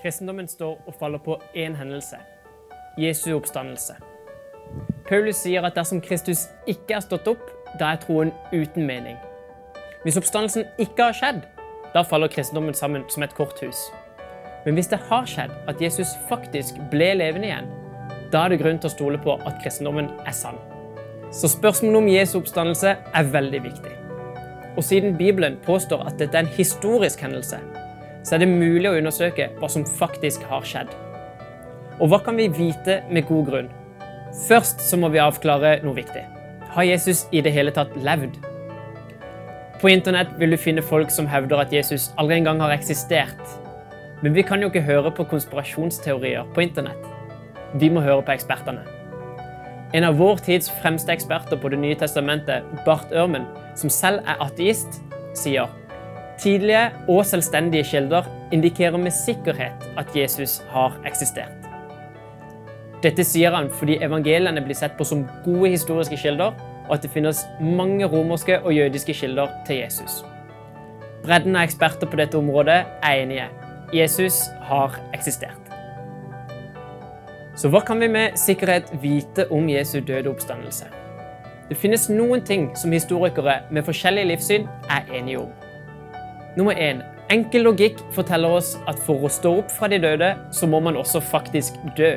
Kristendommen 0.03 0.49
står 0.49 0.79
og 0.87 0.95
faller 1.01 1.19
på 1.19 1.37
én 1.55 1.75
hendelse 1.77 2.21
Jesu 2.99 3.33
oppstandelse. 3.37 3.97
Paulus 5.09 5.37
sier 5.37 5.65
at 5.67 5.77
dersom 5.77 6.01
Kristus 6.01 6.47
ikke 6.69 6.99
er 6.99 7.05
stått 7.05 7.29
opp, 7.31 7.51
da 7.81 7.95
er 7.95 8.01
troen 8.03 8.33
uten 8.53 8.87
mening. 8.87 9.19
Hvis 10.01 10.17
oppstandelsen 10.17 10.65
ikke 10.81 11.11
har 11.11 11.17
skjedd, 11.17 11.43
da 11.93 12.01
faller 12.07 12.31
kristendommen 12.33 12.77
sammen 12.77 13.03
som 13.13 13.25
et 13.27 13.35
korthus. 13.37 13.91
Men 14.65 14.77
hvis 14.77 14.89
det 14.89 15.01
har 15.11 15.27
skjedd 15.29 15.53
at 15.69 15.81
Jesus 15.83 16.15
faktisk 16.29 16.79
ble 16.93 17.11
levende 17.21 17.51
igjen, 17.51 17.69
da 18.33 18.47
er 18.47 18.53
det 18.53 18.61
grunn 18.63 18.81
til 18.81 18.89
å 18.89 18.95
stole 18.95 19.21
på 19.21 19.35
at 19.45 19.59
kristendommen 19.61 20.09
er 20.25 20.37
sann. 20.37 20.57
Så 21.35 21.51
spørsmålet 21.53 22.01
om 22.01 22.09
Jesu 22.11 22.39
oppstandelse 22.41 22.95
er 22.97 23.31
veldig 23.35 23.61
viktig. 23.67 23.93
Og 24.79 24.87
siden 24.87 25.19
Bibelen 25.19 25.59
påstår 25.67 26.07
at 26.09 26.17
dette 26.21 26.39
er 26.39 26.47
en 26.47 26.57
historisk 26.57 27.21
hendelse, 27.21 27.61
så 28.25 28.37
er 28.37 28.43
det 28.43 28.51
mulig 28.51 28.89
å 28.89 28.97
undersøke 28.97 29.51
hva 29.59 29.69
som 29.69 29.85
faktisk 29.85 30.45
har 30.49 30.65
skjedd. 30.65 30.93
Og 32.01 32.09
hva 32.09 32.23
kan 32.25 32.41
vi 32.41 32.49
vite 32.49 33.03
med 33.13 33.29
god 33.29 33.51
grunn? 33.51 33.73
Først 34.47 34.81
så 34.81 34.97
må 34.97 35.11
vi 35.13 35.21
avklare 35.21 35.81
noe 35.85 35.99
viktig. 35.99 36.25
Har 36.73 36.89
Jesus 36.89 37.27
i 37.35 37.43
det 37.45 37.53
hele 37.53 37.75
tatt 37.75 37.93
levd? 38.01 38.39
På 39.81 39.89
internett 39.89 40.29
vil 40.37 40.51
du 40.53 40.59
finne 40.61 40.83
folk 40.85 41.09
som 41.09 41.29
hevder 41.31 41.63
at 41.63 41.71
Jesus 41.73 42.11
aldri 42.21 42.37
engang 42.37 42.59
har 42.61 42.75
eksistert. 42.75 43.41
Men 44.21 44.35
vi 44.37 44.43
kan 44.45 44.61
jo 44.61 44.69
ikke 44.69 44.85
høre 44.85 45.09
på 45.17 45.25
konspirasjonsteorier 45.31 46.51
på 46.53 46.61
internett. 46.67 47.07
Vi 47.81 47.89
må 47.89 48.03
høre 48.05 48.21
på 48.27 48.35
ekspertene. 48.35 48.83
En 49.97 50.05
av 50.05 50.19
vår 50.21 50.43
tids 50.45 50.69
fremste 50.83 51.15
eksperter 51.17 51.57
på 51.57 51.71
Det 51.73 51.79
nye 51.81 51.97
testamentet, 51.97 52.67
Bart 52.85 53.09
Ørmen, 53.13 53.47
som 53.75 53.91
selv 53.91 54.21
er 54.29 54.43
ateist, 54.45 55.01
sier 55.35 55.73
tidlige 56.41 56.91
og 57.09 57.25
selvstendige 57.27 57.85
kilder 57.85 58.29
indikerer 58.53 59.01
med 59.01 59.17
sikkerhet 59.17 59.89
at 59.97 60.13
Jesus 60.17 60.61
har 60.75 60.93
eksistert. 61.09 61.57
Dette 63.01 63.25
sier 63.25 63.57
han 63.57 63.71
fordi 63.73 63.97
evangeliene 64.05 64.61
blir 64.61 64.77
sett 64.77 64.99
på 64.99 65.09
som 65.09 65.25
gode 65.47 65.73
historiske 65.73 66.21
kilder, 66.21 66.53
og 66.91 66.97
at 66.99 67.07
det 67.07 67.13
finnes 67.15 67.47
mange 67.63 68.05
romerske 68.11 68.59
og 68.61 68.75
jødiske 68.75 69.15
kilder 69.15 69.49
til 69.67 69.77
Jesus. 69.85 70.25
Bredden 71.23 71.57
av 71.57 71.69
eksperter 71.69 72.11
på 72.11 72.19
dette 72.19 72.39
området 72.39 72.83
er 73.07 73.23
enige. 73.23 73.47
Jesus 73.95 74.43
har 74.67 74.99
eksistert. 75.15 75.71
Så 77.55 77.71
hva 77.71 77.83
kan 77.87 78.01
vi 78.01 78.09
med 78.11 78.35
sikkerhet 78.41 78.91
vite 79.03 79.47
om 79.53 79.69
Jesu 79.71 80.01
døde 80.01 80.31
oppstandelse? 80.31 80.89
Det 81.71 81.79
finnes 81.79 82.09
noen 82.11 82.43
ting 82.43 82.71
som 82.75 82.91
historikere 82.91 83.61
med 83.71 83.87
forskjellig 83.87 84.27
livssyn 84.33 84.67
er 84.91 85.07
enige 85.15 85.45
om. 85.45 85.51
Nummer 86.57 86.75
én. 86.75 87.05
Enkel 87.31 87.63
logikk 87.63 88.01
forteller 88.11 88.57
oss 88.59 88.73
at 88.91 88.99
for 89.07 89.23
å 89.23 89.31
stå 89.31 89.53
opp 89.61 89.71
fra 89.71 89.87
de 89.87 90.01
døde, 90.03 90.33
så 90.51 90.67
må 90.67 90.81
man 90.83 90.99
også 90.99 91.21
faktisk 91.23 91.79
dø. 91.99 92.17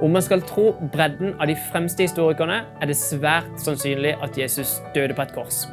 Om 0.00 0.10
man 0.14 0.22
skal 0.22 0.42
tro 0.46 0.72
bredden 0.92 1.32
av 1.40 1.48
de 1.50 1.56
fremste 1.72 2.04
historikerne, 2.06 2.60
er 2.80 2.86
det 2.86 2.96
svært 2.96 3.48
sannsynlig 3.58 4.14
at 4.22 4.38
Jesus 4.38 4.76
døde 4.94 5.16
på 5.16 5.24
et 5.24 5.34
kors. 5.34 5.64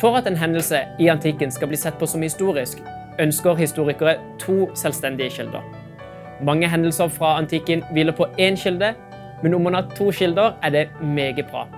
For 0.00 0.16
at 0.16 0.26
en 0.26 0.38
hendelse 0.40 0.80
i 0.98 1.10
antikken 1.12 1.52
skal 1.52 1.68
bli 1.68 1.76
sett 1.76 1.98
på 2.00 2.08
som 2.08 2.24
historisk, 2.24 2.80
ønsker 3.20 3.60
historikere 3.60 4.16
to 4.40 4.70
selvstendige 4.74 5.36
kilder. 5.36 5.60
Mange 6.42 6.68
hendelser 6.68 7.12
fra 7.12 7.36
antikken 7.38 7.84
hviler 7.92 8.16
på 8.16 8.26
én 8.40 8.56
kilde, 8.56 8.94
men 9.42 9.54
om 9.54 9.68
man 9.68 9.74
har 9.74 9.92
to 9.96 10.10
kilder, 10.10 10.56
er 10.62 10.70
det 10.70 10.88
meget 11.02 11.44
bra. 11.50 11.68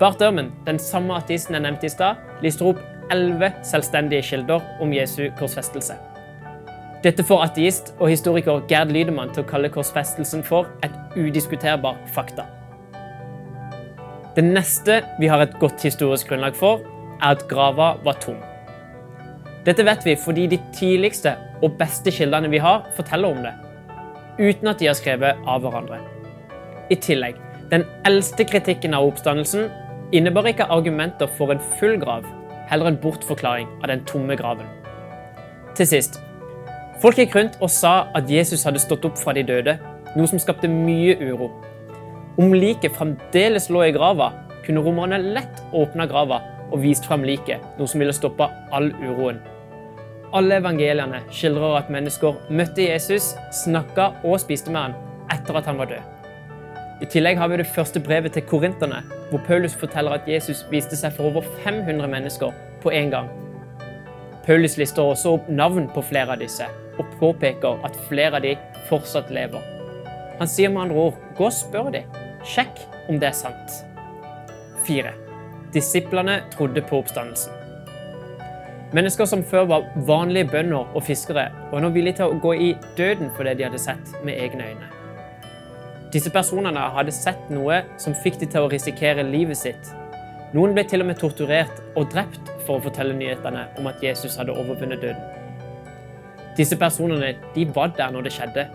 Bart 0.00 0.22
Ørmen, 0.22 0.52
den 0.66 0.78
samme 0.78 1.14
artisten 1.14 1.54
jeg 1.54 1.62
nevnte 1.62 1.86
i 1.86 1.92
stad, 1.92 2.16
lister 2.42 2.72
opp 2.72 2.80
elleve 3.12 3.52
selvstendige 3.64 4.22
kilder 4.22 4.64
om 4.80 4.92
Jesu 4.92 5.28
korsfestelse. 5.38 5.94
Dette 7.04 7.24
får 7.26 7.42
ateist 7.44 7.92
og 7.98 8.08
historiker 8.08 8.62
Gerd 8.70 8.92
Lydemann 8.94 9.32
til 9.34 9.44
å 9.44 9.48
kalle 9.48 9.70
korsfestelsen 9.72 10.44
for 10.46 10.70
et 10.86 10.94
udiskuterbar 11.16 11.98
fakta. 12.14 12.46
Det 14.36 14.44
neste 14.44 15.02
vi 15.20 15.28
har 15.28 15.44
et 15.44 15.56
godt 15.60 15.84
historisk 15.84 16.32
grunnlag 16.32 16.56
for, 16.56 16.82
er 17.20 17.36
at 17.36 17.46
grava 17.48 17.94
var 18.04 18.18
tom. 18.20 18.40
Dette 19.66 19.84
vet 19.84 20.04
vi 20.06 20.16
fordi 20.20 20.46
de 20.52 20.58
tidligste 20.76 21.34
og 21.64 21.78
beste 21.80 22.12
kildene 22.12 22.50
vi 22.52 22.60
har, 22.62 22.84
forteller 22.96 23.32
om 23.32 23.40
det, 23.44 23.54
uten 24.38 24.68
at 24.70 24.80
de 24.80 24.90
har 24.90 24.98
skrevet 24.98 25.40
av 25.48 25.64
hverandre. 25.64 26.00
I 26.92 27.00
tillegg, 27.02 27.40
den 27.72 27.86
eldste 28.06 28.44
kritikken 28.46 28.94
av 28.94 29.08
oppstandelsen 29.08 29.70
innebar 30.14 30.46
ikke 30.46 30.68
argumenter 30.70 31.28
for 31.38 31.52
en 31.52 31.62
full 31.80 31.96
grav, 32.00 32.28
heller 32.70 32.92
en 32.92 33.00
bortforklaring 33.02 33.72
av 33.80 33.90
den 33.90 34.04
tomme 34.06 34.36
graven. 34.38 34.68
Til 35.76 35.88
sist, 35.88 36.20
folk 37.02 37.18
gikk 37.20 37.36
rundt 37.36 37.58
og 37.60 37.70
sa 37.72 38.08
at 38.16 38.30
Jesus 38.30 38.64
hadde 38.66 38.82
stått 38.82 39.04
opp 39.08 39.18
fra 39.20 39.34
de 39.36 39.44
døde, 39.46 39.76
noe 40.16 40.30
som 40.30 40.40
skapte 40.40 40.70
mye 40.70 41.16
uro. 41.20 41.50
Om 42.40 42.54
liket 42.56 42.96
fremdeles 42.96 43.70
lå 43.72 43.86
i 43.86 43.94
grava, 43.96 44.32
kunne 44.66 44.82
romerne 44.84 45.18
lett 45.22 45.62
åpna 45.76 46.08
grava 46.10 46.40
og 46.70 46.80
vist 46.82 47.06
fram 47.06 47.24
liket, 47.24 47.62
noe 47.78 47.88
som 47.88 48.02
ville 48.02 48.14
stoppa 48.16 48.50
all 48.74 48.90
uroen. 49.04 49.38
Alle 50.34 50.58
evangeliene 50.58 51.22
skildrer 51.30 51.78
at 51.78 51.92
mennesker 51.92 52.36
møtte 52.50 52.88
Jesus, 52.88 53.34
snakka 53.62 54.10
og 54.26 54.40
spiste 54.42 54.72
med 54.74 54.88
han 54.88 54.96
etter 55.32 55.56
at 55.58 55.68
han 55.70 55.78
var 55.80 55.90
død. 55.92 56.12
I 57.00 57.06
tillegg 57.12 57.38
har 57.38 57.50
vi 57.52 57.60
det 57.60 57.68
første 57.68 58.00
brevet 58.00 58.32
til 58.32 58.44
korinterne, 58.48 59.02
hvor 59.30 59.42
Paulus 59.46 59.74
forteller 59.76 60.16
at 60.16 60.28
Jesus 60.28 60.64
viste 60.70 60.96
seg 60.96 61.12
for 61.12 61.28
over 61.30 61.44
500 61.64 62.08
mennesker 62.08 62.52
på 62.82 62.92
én 62.92 63.12
gang. 63.12 63.28
Paulus 64.46 64.76
lister 64.80 65.02
også 65.02 65.36
opp 65.36 65.48
navn 65.48 65.88
på 65.92 66.04
flere 66.06 66.32
av 66.32 66.40
disse, 66.40 66.68
og 66.98 67.12
påpeker 67.20 67.82
at 67.86 67.98
flere 68.08 68.38
av 68.38 68.44
de 68.46 68.54
fortsatt 68.88 69.32
lever. 69.34 69.62
Han 70.38 70.50
sier 70.50 70.72
med 70.72 70.86
andre 70.86 71.08
ord, 71.08 71.20
gå 71.36 71.48
og 71.48 71.54
spør 71.54 71.92
dem. 71.94 72.16
Sjekk 72.46 72.82
om 73.10 73.20
det 73.20 73.30
er 73.30 73.38
sant. 73.38 73.78
4. 74.86 75.12
Disiplene 75.74 76.40
trodde 76.52 76.82
på 76.86 77.00
oppstandelsen. 77.02 77.52
Mennesker 78.94 79.26
som 79.26 79.42
før 79.44 79.64
var 79.66 79.86
vanlige 80.06 80.46
bønder 80.52 80.92
og 80.94 81.02
fiskere, 81.04 81.48
var 81.72 81.82
nå 81.82 81.90
villige 81.92 82.20
til 82.20 82.30
å 82.30 82.38
gå 82.40 82.52
i 82.54 82.68
døden 82.96 83.32
for 83.34 83.48
det 83.48 83.56
de 83.58 83.66
hadde 83.66 83.82
sett 83.82 84.12
med 84.24 84.38
egne 84.38 84.70
øyne. 84.70 84.90
Disse 86.14 86.30
personene 86.30 86.84
hadde 86.94 87.12
sett 87.12 87.50
noe 87.50 87.80
som 88.00 88.14
fikk 88.22 88.38
de 88.40 88.48
til 88.52 88.64
å 88.64 88.70
risikere 88.70 89.26
livet 89.26 89.58
sitt. 89.58 89.90
Noen 90.54 90.76
ble 90.76 90.86
til 90.86 91.02
og 91.02 91.10
med 91.10 91.18
torturert 91.20 91.82
og 91.98 92.12
drept 92.14 92.52
for 92.62 92.78
å 92.78 92.84
fortelle 92.86 93.16
nyhetene 93.18 93.66
om 93.80 93.90
at 93.90 94.04
Jesus 94.04 94.38
hadde 94.38 94.54
overvunnet 94.54 95.02
døden. 95.02 95.35
Disse 96.56 96.76
personene 96.80 97.34
de 97.54 97.66
var 97.76 97.92
der 97.96 98.12
når 98.14 98.26
det 98.26 98.34
skjedde, 98.36 98.66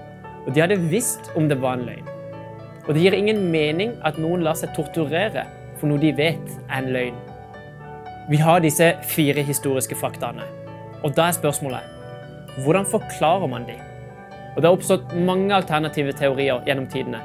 og 0.46 0.54
de 0.54 0.62
hadde 0.62 0.80
visst 0.92 1.32
om 1.38 1.48
det 1.50 1.60
var 1.62 1.78
en 1.78 1.88
løgn. 1.90 2.10
Og 2.88 2.94
det 2.94 3.04
gir 3.04 3.18
ingen 3.18 3.44
mening 3.54 3.96
at 4.06 4.18
noen 4.22 4.44
lar 4.46 4.58
seg 4.58 4.74
torturere 4.78 5.46
for 5.80 5.90
noe 5.90 6.02
de 6.02 6.12
vet 6.18 6.58
er 6.68 6.82
en 6.82 6.92
løgn. 6.94 7.18
Vi 8.30 8.38
har 8.42 8.62
disse 8.62 8.94
fire 9.10 9.44
historiske 9.46 9.98
faktaene, 9.98 10.46
og 11.02 11.16
da 11.18 11.30
er 11.30 11.38
spørsmålet 11.38 11.98
hvordan 12.62 12.86
forklarer 12.86 13.48
man 13.48 13.66
de? 13.66 13.78
Og 14.52 14.62
Det 14.62 14.68
har 14.68 14.76
oppstått 14.76 15.14
mange 15.16 15.54
alternative 15.56 16.12
teorier 16.20 16.60
gjennom 16.68 16.88
tidene. 16.92 17.22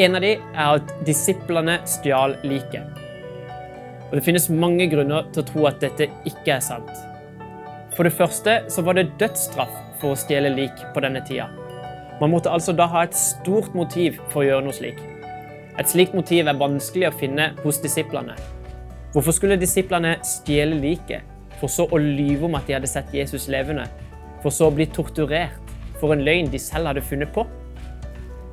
En 0.00 0.16
av 0.16 0.24
de 0.24 0.30
er 0.38 0.78
at 0.78 0.94
disiplene 1.04 1.76
stjal 1.86 2.38
liket. 2.42 2.86
Og 4.08 4.16
Det 4.16 4.24
finnes 4.24 4.48
mange 4.48 4.86
grunner 4.88 5.28
til 5.32 5.42
å 5.42 5.48
tro 5.50 5.66
at 5.68 5.82
dette 5.84 6.08
ikke 6.24 6.56
er 6.56 6.64
sant. 6.64 7.13
For 7.94 8.06
det 8.06 8.14
første 8.16 8.56
så 8.72 8.82
var 8.82 8.98
det 8.98 9.12
dødsstraff 9.20 9.74
for 10.00 10.14
å 10.14 10.18
stjele 10.18 10.50
lik 10.54 10.80
på 10.94 11.02
denne 11.04 11.22
tida. 11.26 11.46
Man 12.20 12.32
måtte 12.32 12.50
altså 12.50 12.74
da 12.74 12.86
ha 12.90 13.04
et 13.06 13.14
stort 13.18 13.74
motiv 13.74 14.18
for 14.32 14.42
å 14.42 14.46
gjøre 14.48 14.66
noe 14.66 14.74
slik. 14.74 14.98
Et 15.78 15.90
slikt 15.90 16.14
motiv 16.14 16.46
er 16.46 16.58
vanskelig 16.58 17.08
å 17.08 17.16
finne 17.18 17.48
hos 17.64 17.80
disiplene. 17.82 18.36
Hvorfor 19.14 19.34
skulle 19.34 19.58
disiplene 19.58 20.16
stjele 20.26 20.78
liket, 20.78 21.22
for 21.60 21.70
så 21.70 21.86
å 21.86 21.98
lyve 22.02 22.48
om 22.48 22.56
at 22.58 22.66
de 22.66 22.74
hadde 22.76 22.90
sett 22.90 23.14
Jesus 23.14 23.46
levende, 23.50 23.86
for 24.42 24.54
så 24.54 24.68
å 24.68 24.74
bli 24.74 24.86
torturert 24.90 25.74
for 26.00 26.14
en 26.14 26.24
løgn 26.26 26.50
de 26.50 26.58
selv 26.62 26.90
hadde 26.90 27.02
funnet 27.06 27.30
på? 27.34 27.46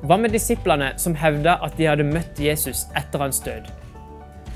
Hva 0.06 0.18
med 0.18 0.34
disiplene 0.34 0.92
som 0.98 1.14
hevda 1.18 1.58
at 1.62 1.74
de 1.78 1.86
hadde 1.90 2.06
møtt 2.06 2.38
Jesus 2.42 2.88
etter 2.98 3.22
hans 3.22 3.42
død? 3.42 3.68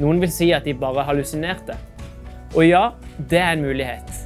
Noen 0.03 0.23
vil 0.23 0.33
si 0.35 0.51
at 0.55 0.67
de 0.67 0.75
bare 0.79 1.07
hallusinerte. 1.07 1.79
Og 2.55 2.67
ja, 2.67 2.89
det 3.19 3.43
er 3.43 3.55
en 3.55 3.67
mulighet. 3.67 4.26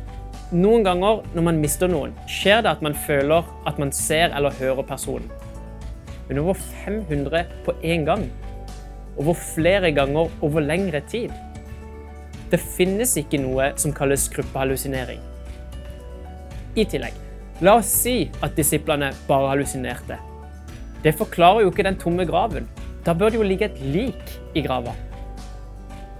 Noen 0.50 0.82
ganger 0.82 1.20
når 1.30 1.44
man 1.46 1.58
mister 1.62 1.86
noen, 1.86 2.10
skjer 2.26 2.64
det 2.66 2.72
at 2.72 2.80
man 2.82 2.96
føler 3.06 3.46
at 3.70 3.76
man 3.78 3.92
ser 3.94 4.32
eller 4.34 4.56
hører 4.58 4.82
personen. 4.82 5.28
Men 6.26 6.40
over 6.42 6.58
500 6.58 7.44
på 7.62 7.74
én 7.86 8.02
gang. 8.08 8.24
Over 9.14 9.38
flere 9.38 9.92
ganger 9.94 10.26
over 10.42 10.66
lengre 10.66 11.04
tid. 11.06 11.30
Det 12.50 12.58
finnes 12.58 13.14
ikke 13.14 13.38
noe 13.38 13.70
som 13.78 13.94
kalles 13.94 14.26
gruppehallusinering. 14.34 15.22
I 16.74 16.82
tillegg, 16.82 17.14
la 17.62 17.76
oss 17.78 17.94
si 18.02 18.16
at 18.42 18.58
disiplene 18.58 19.12
bare 19.30 19.52
hallusinerte. 19.52 20.18
Det 21.04 21.14
forklarer 21.14 21.62
jo 21.62 21.70
ikke 21.70 21.86
den 21.86 21.98
tomme 21.98 22.26
graven. 22.26 22.66
Da 23.06 23.14
bør 23.14 23.30
det 23.30 23.38
jo 23.38 23.46
ligge 23.46 23.70
et 23.70 23.82
lik 23.86 24.38
i 24.58 24.66
grava. 24.66 24.98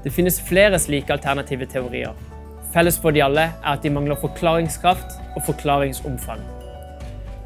Det 0.05 0.15
finnes 0.15 0.39
flere 0.39 0.79
slike 0.79 1.19
alternative 1.19 1.67
teorier. 1.67 2.15
Felles 2.73 2.99
for 2.99 3.11
de 3.11 3.23
alle 3.25 3.49
er 3.51 3.73
at 3.73 3.83
de 3.83 3.91
mangler 3.91 4.19
forklaringskraft 4.21 5.17
og 5.37 5.43
forklaringsomfang. 5.47 6.41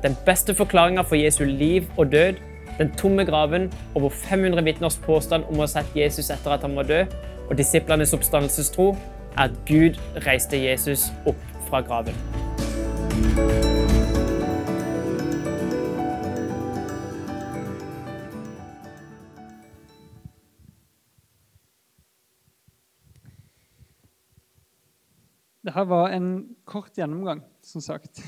Den 0.03 0.17
beste 0.27 0.55
forklaringa 0.55 1.01
for 1.01 1.17
Jesu 1.17 1.45
liv 1.45 1.83
og 1.97 2.13
død, 2.13 2.35
den 2.79 2.93
tomme 2.93 3.25
graven, 3.25 3.73
over 3.95 4.11
500 4.11 4.65
vitners 4.65 5.01
påstand 5.07 5.45
om 5.49 5.57
å 5.57 5.65
ha 5.65 5.71
sett 5.79 5.97
Jesus 5.97 6.29
etter 6.31 6.59
at 6.59 6.67
han 6.67 6.77
var 6.77 6.91
død, 6.91 7.17
og 7.49 7.57
disiplenes 7.59 8.13
oppstandelsestro, 8.17 8.93
er 9.39 9.49
at 9.49 9.61
Gud 9.69 10.01
reiste 10.27 10.61
Jesus 10.61 11.09
opp 11.27 11.41
fra 11.71 11.81
graven. 11.81 12.17
Dette 25.75 25.91
var 25.91 26.13
en 26.15 26.27
kort 26.71 26.95
gjennomgang, 26.95 27.41
som 27.67 27.83
sagt. 27.83 28.21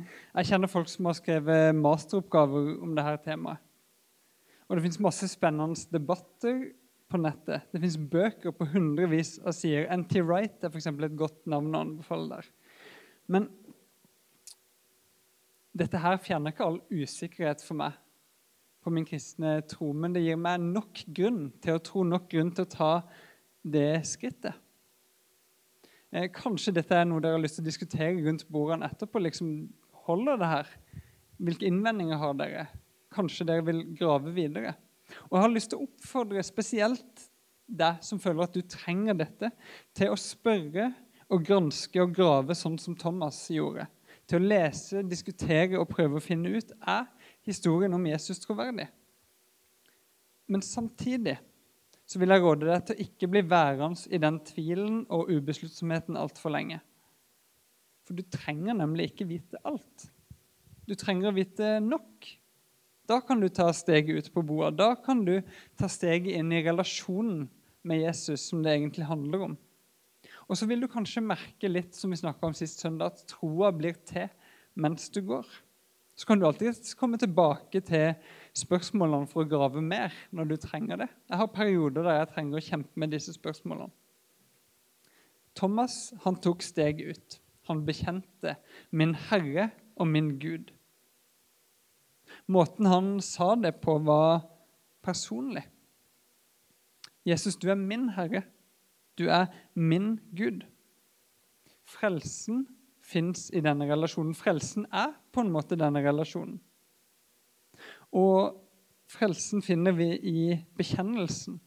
Jeg 0.00 0.48
kjenner 0.48 0.70
folk 0.72 0.88
som 0.88 1.04
har 1.10 1.18
skrevet 1.18 1.76
masteroppgaver 1.76 2.70
om 2.80 2.94
dette 2.96 3.18
temaet. 3.26 3.60
Og 4.64 4.78
det 4.78 4.84
fins 4.86 4.96
masse 5.04 5.28
spennende 5.28 5.76
debatter 5.92 6.62
på 7.12 7.20
nettet. 7.20 7.68
Det 7.68 7.82
fins 7.84 7.98
bøker 8.00 8.56
på 8.56 8.70
hundrevis 8.72 9.34
av 9.44 9.52
sider. 9.58 9.90
NT 9.92 10.24
Wright 10.24 10.64
er 10.64 10.72
f.eks. 10.72 10.88
et 10.88 11.20
godt 11.20 11.44
navn 11.44 11.76
å 11.76 11.84
anbefale 11.84 12.30
der. 12.32 12.50
Men 13.28 13.52
dette 15.76 16.00
her 16.00 16.16
fjerner 16.16 16.56
ikke 16.56 16.70
all 16.70 16.80
usikkerhet 16.88 17.60
for 17.60 17.76
meg 17.76 18.00
på 18.80 18.96
min 18.96 19.04
kristne 19.04 19.58
tro, 19.68 19.92
men 19.92 20.16
det 20.16 20.24
gir 20.24 20.40
meg 20.40 20.64
nok 20.64 21.04
grunn 21.12 21.50
til 21.60 21.76
å 21.76 21.88
tro, 21.92 22.08
nok 22.08 22.30
grunn 22.32 22.56
til 22.56 22.64
å 22.64 22.76
ta 22.80 22.92
det 23.60 23.90
skrittet. 24.08 24.56
Eh, 26.14 26.28
kanskje 26.32 26.74
dette 26.76 26.94
er 26.94 27.06
noe 27.08 27.22
dere 27.22 27.38
har 27.38 27.42
lyst 27.42 27.58
til 27.58 27.64
å 27.64 27.70
diskutere 27.70 28.24
rundt 28.26 28.46
bordene 28.52 28.88
etterpå. 28.88 29.22
liksom 29.24 29.52
Holder 30.06 30.38
det 30.38 30.50
her? 30.50 30.68
Hvilke 31.42 31.66
innvendinger 31.66 32.20
har 32.20 32.36
dere? 32.38 32.66
Kanskje 33.12 33.46
dere 33.48 33.64
vil 33.66 33.82
grave 33.98 34.32
videre? 34.34 34.76
Og 35.30 35.36
Jeg 35.36 35.42
har 35.42 35.54
lyst 35.54 35.70
til 35.72 35.80
å 35.80 35.88
oppfordre 35.88 36.42
spesielt 36.46 37.26
deg 37.66 37.98
som 38.06 38.20
føler 38.22 38.46
at 38.46 38.54
du 38.54 38.62
trenger 38.62 39.18
dette, 39.18 39.50
til 39.94 40.12
å 40.12 40.18
spørre 40.20 40.92
og 41.26 41.42
granske 41.42 41.98
og 42.02 42.14
grave 42.14 42.54
sånn 42.54 42.78
som 42.78 42.94
Thomas 42.98 43.40
gjorde. 43.50 43.88
Til 44.26 44.38
å 44.38 44.46
lese, 44.46 45.02
diskutere 45.06 45.78
og 45.78 45.90
prøve 45.90 46.18
å 46.18 46.22
finne 46.22 46.52
ut 46.54 46.70
er 46.78 47.06
historien 47.46 47.94
om 47.94 48.06
Jesus 48.06 48.40
troverdig. 48.42 48.86
Men 50.46 50.62
samtidig 50.62 51.36
så 52.06 52.20
vil 52.22 52.30
jeg 52.30 52.42
råde 52.42 52.68
deg 52.68 52.84
til 52.86 52.96
å 52.96 53.04
ikke 53.06 53.28
bli 53.32 53.42
værende 53.50 54.14
i 54.14 54.20
den 54.22 54.38
tvilen 54.46 55.00
og 55.12 55.30
ubesluttsomheten 55.32 56.18
altfor 56.18 56.54
lenge. 56.54 56.78
For 58.06 58.14
du 58.14 58.22
trenger 58.30 58.78
nemlig 58.78 59.10
ikke 59.10 59.26
vite 59.26 59.60
alt. 59.66 60.06
Du 60.86 60.94
trenger 60.94 61.32
å 61.32 61.36
vite 61.36 61.76
nok. 61.82 62.28
Da 63.10 63.18
kan 63.22 63.42
du 63.42 63.48
ta 63.50 63.66
steget 63.74 64.22
ut 64.22 64.32
på 64.34 64.44
boa. 64.46 64.70
Da 64.70 64.94
kan 64.98 65.24
du 65.26 65.40
ta 65.78 65.90
steget 65.90 66.38
inn 66.38 66.52
i 66.54 66.62
relasjonen 66.62 67.48
med 67.86 68.02
Jesus, 68.02 68.48
som 68.50 68.62
det 68.62 68.74
egentlig 68.74 69.06
handler 69.10 69.48
om. 69.50 69.56
Og 70.46 70.58
så 70.58 70.66
vil 70.70 70.82
du 70.82 70.88
kanskje 70.90 71.24
merke 71.26 71.70
litt 71.70 71.94
som 71.98 72.14
vi 72.14 72.18
om 72.22 72.54
sist 72.54 72.82
søndag, 72.82 73.14
at 73.14 73.26
troa 73.30 73.72
blir 73.74 73.98
til 74.06 74.28
mens 74.78 75.10
du 75.10 75.22
går. 75.26 75.46
Så 76.16 76.26
kan 76.26 76.38
du 76.38 76.46
alltid 76.46 76.78
komme 76.98 77.18
tilbake 77.18 77.82
til 77.84 78.14
spørsmålene 78.56 79.28
for 79.30 79.44
å 79.44 79.50
grave 79.50 79.82
mer 79.84 80.14
når 80.34 80.50
du 80.50 80.56
trenger 80.60 81.02
det. 81.02 81.08
Jeg 81.28 81.40
har 81.42 81.52
perioder 81.52 82.06
der 82.06 82.20
jeg 82.20 82.32
trenger 82.32 82.58
å 82.58 82.66
kjempe 82.68 83.02
med 83.02 83.12
disse 83.12 83.34
spørsmålene. 83.36 83.92
Thomas 85.56 86.14
han 86.24 86.36
tok 86.44 86.64
steget 86.64 87.16
ut. 87.16 87.38
Han 87.68 87.84
bekjente 87.86 88.56
'min 88.90 89.14
Herre 89.14 89.70
og 89.96 90.06
min 90.08 90.38
Gud'. 90.38 90.70
Måten 92.46 92.86
han 92.86 93.20
sa 93.20 93.54
det 93.54 93.80
på, 93.80 93.98
var 93.98 94.46
personlig. 95.02 95.64
Jesus, 97.26 97.56
du 97.56 97.70
er 97.70 97.74
min 97.74 98.08
Herre. 98.08 98.42
Du 99.18 99.28
er 99.28 99.46
min 99.74 100.20
Gud. 100.36 100.62
Frelsen 101.84 102.66
fins 103.00 103.50
i 103.54 103.60
denne 103.60 103.88
relasjonen. 103.88 104.34
Frelsen 104.34 104.86
er 104.92 105.14
på 105.32 105.40
en 105.42 105.50
måte 105.50 105.78
denne 105.78 106.02
relasjonen. 106.04 106.60
Og 108.12 108.56
frelsen 109.10 109.62
finner 109.62 109.94
vi 109.96 110.10
i 110.16 110.40
bekjennelsen 110.78 111.60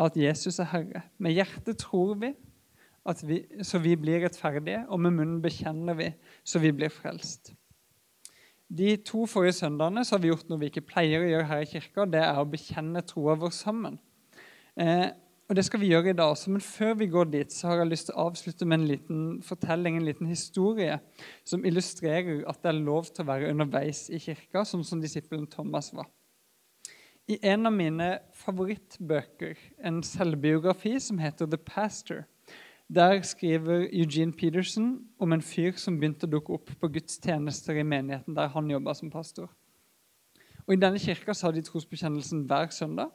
at 0.00 0.16
Jesus 0.16 0.58
er 0.62 0.70
Herre. 0.72 1.02
Med 1.18 1.36
hjertet 1.36 1.80
tror 1.82 2.14
vi, 2.20 2.32
vi 3.26 3.40
så 3.66 3.80
vi 3.80 3.96
blir 3.96 4.24
rettferdige, 4.24 4.84
og 4.88 5.00
med 5.00 5.16
munnen 5.16 5.40
bekjenner 5.42 5.96
vi 5.98 6.10
så 6.44 6.60
vi 6.62 6.72
blir 6.72 6.92
frelst. 6.92 7.52
De 8.70 8.94
to 9.02 9.24
forrige 9.26 9.58
søndagene 9.58 10.04
har 10.06 10.20
vi 10.22 10.30
gjort 10.30 10.48
noe 10.48 10.60
vi 10.60 10.68
ikke 10.70 10.86
pleier 10.86 11.24
å 11.24 11.30
gjøre 11.30 11.48
her 11.48 11.64
i 11.64 11.70
kirka. 11.72 12.06
Det 12.06 12.20
er 12.22 12.38
å 12.38 12.46
bekjenne 12.46 13.02
troa 13.02 13.34
vår 13.40 13.50
sammen. 13.56 13.98
Eh, 14.78 15.08
og 15.50 15.56
Det 15.56 15.64
skal 15.66 15.80
vi 15.82 15.88
gjøre 15.90 16.12
i 16.12 16.14
dag 16.14 16.30
også, 16.30 16.50
men 16.54 16.62
før 16.62 16.94
vi 16.94 17.06
går 17.10 17.24
dit, 17.24 17.52
så 17.52 17.66
har 17.66 17.80
jeg 17.80 17.90
lyst 17.90 18.06
til 18.06 18.14
å 18.14 18.28
avslutte 18.28 18.66
med 18.70 18.78
en 18.78 18.86
liten 18.86 19.22
fortelling, 19.42 19.96
en 19.98 20.06
liten 20.06 20.28
historie, 20.30 21.00
som 21.44 21.64
illustrerer 21.66 22.44
at 22.46 22.60
det 22.62 22.70
er 22.70 22.78
lov 22.78 23.10
til 23.10 23.24
å 23.24 23.30
være 23.32 23.50
underveis 23.50 24.04
i 24.14 24.20
kirka, 24.22 24.62
sånn 24.62 24.86
som 24.86 25.02
disippelen 25.02 25.48
Thomas 25.50 25.90
var. 25.90 26.06
I 27.26 27.40
en 27.50 27.66
av 27.66 27.74
mine 27.74 28.08
favorittbøker, 28.44 29.58
en 29.82 30.00
selvbiografi 30.06 30.94
som 31.02 31.18
heter 31.18 31.50
The 31.50 31.58
Pastor, 31.58 32.22
der 32.86 33.18
skriver 33.26 33.88
Eugene 33.90 34.32
Peterson 34.32 35.00
om 35.18 35.34
en 35.34 35.42
fyr 35.42 35.74
som 35.78 35.98
begynte 35.98 36.30
å 36.30 36.30
dukke 36.30 36.56
opp 36.60 36.70
på 36.78 36.94
gudstjenester 36.94 37.82
i 37.82 37.86
menigheten 37.86 38.38
der 38.38 38.54
han 38.54 38.70
jobba 38.70 38.94
som 38.94 39.10
pastor. 39.10 39.50
Og 40.66 40.74
I 40.74 40.80
denne 40.80 41.02
kirka 41.02 41.34
hadde 41.34 41.58
de 41.58 41.66
trosbekjennelsen 41.66 42.46
hver 42.46 42.70
søndag. 42.70 43.10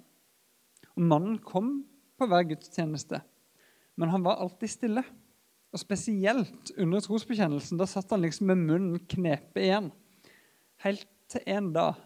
Og 0.96 1.04
Mannen 1.04 1.40
kom 1.40 1.86
på 2.16 2.28
hver 2.30 2.48
gudstjeneste, 2.52 3.22
men 4.00 4.12
han 4.12 4.26
var 4.26 4.42
alltid 4.44 4.72
stille. 4.72 5.04
Og 5.76 5.82
Spesielt 5.82 6.72
under 6.80 7.04
trosbekjennelsen. 7.04 7.80
Da 7.80 7.88
satt 7.90 8.14
han 8.14 8.24
liksom 8.24 8.48
med 8.48 8.62
munnen 8.62 9.02
knepet 9.12 9.60
igjen. 9.66 9.90
Helt 10.86 11.10
til 11.32 11.44
en 11.52 11.74
dag 11.76 12.00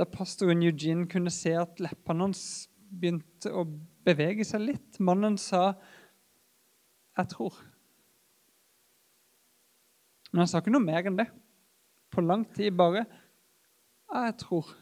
da 0.00 0.06
pastoren 0.08 0.62
Eugene 0.64 1.08
kunne 1.08 1.32
se 1.32 1.52
at 1.60 1.80
leppene 1.82 2.24
hans 2.24 2.42
begynte 2.90 3.52
å 3.52 3.66
bevege 4.06 4.46
seg 4.48 4.64
litt. 4.64 5.00
Mannen 5.00 5.36
sa 5.40 5.74
jeg 7.18 7.28
tror. 7.34 7.56
Men 10.30 10.44
han 10.44 10.50
sa 10.50 10.62
ikke 10.62 10.72
noe 10.72 10.84
mer 10.84 11.08
enn 11.08 11.18
det. 11.18 11.28
På 12.10 12.24
lang 12.24 12.46
tid 12.56 12.72
bare 12.78 13.04
jeg 14.10 14.36
tror. 14.40 14.72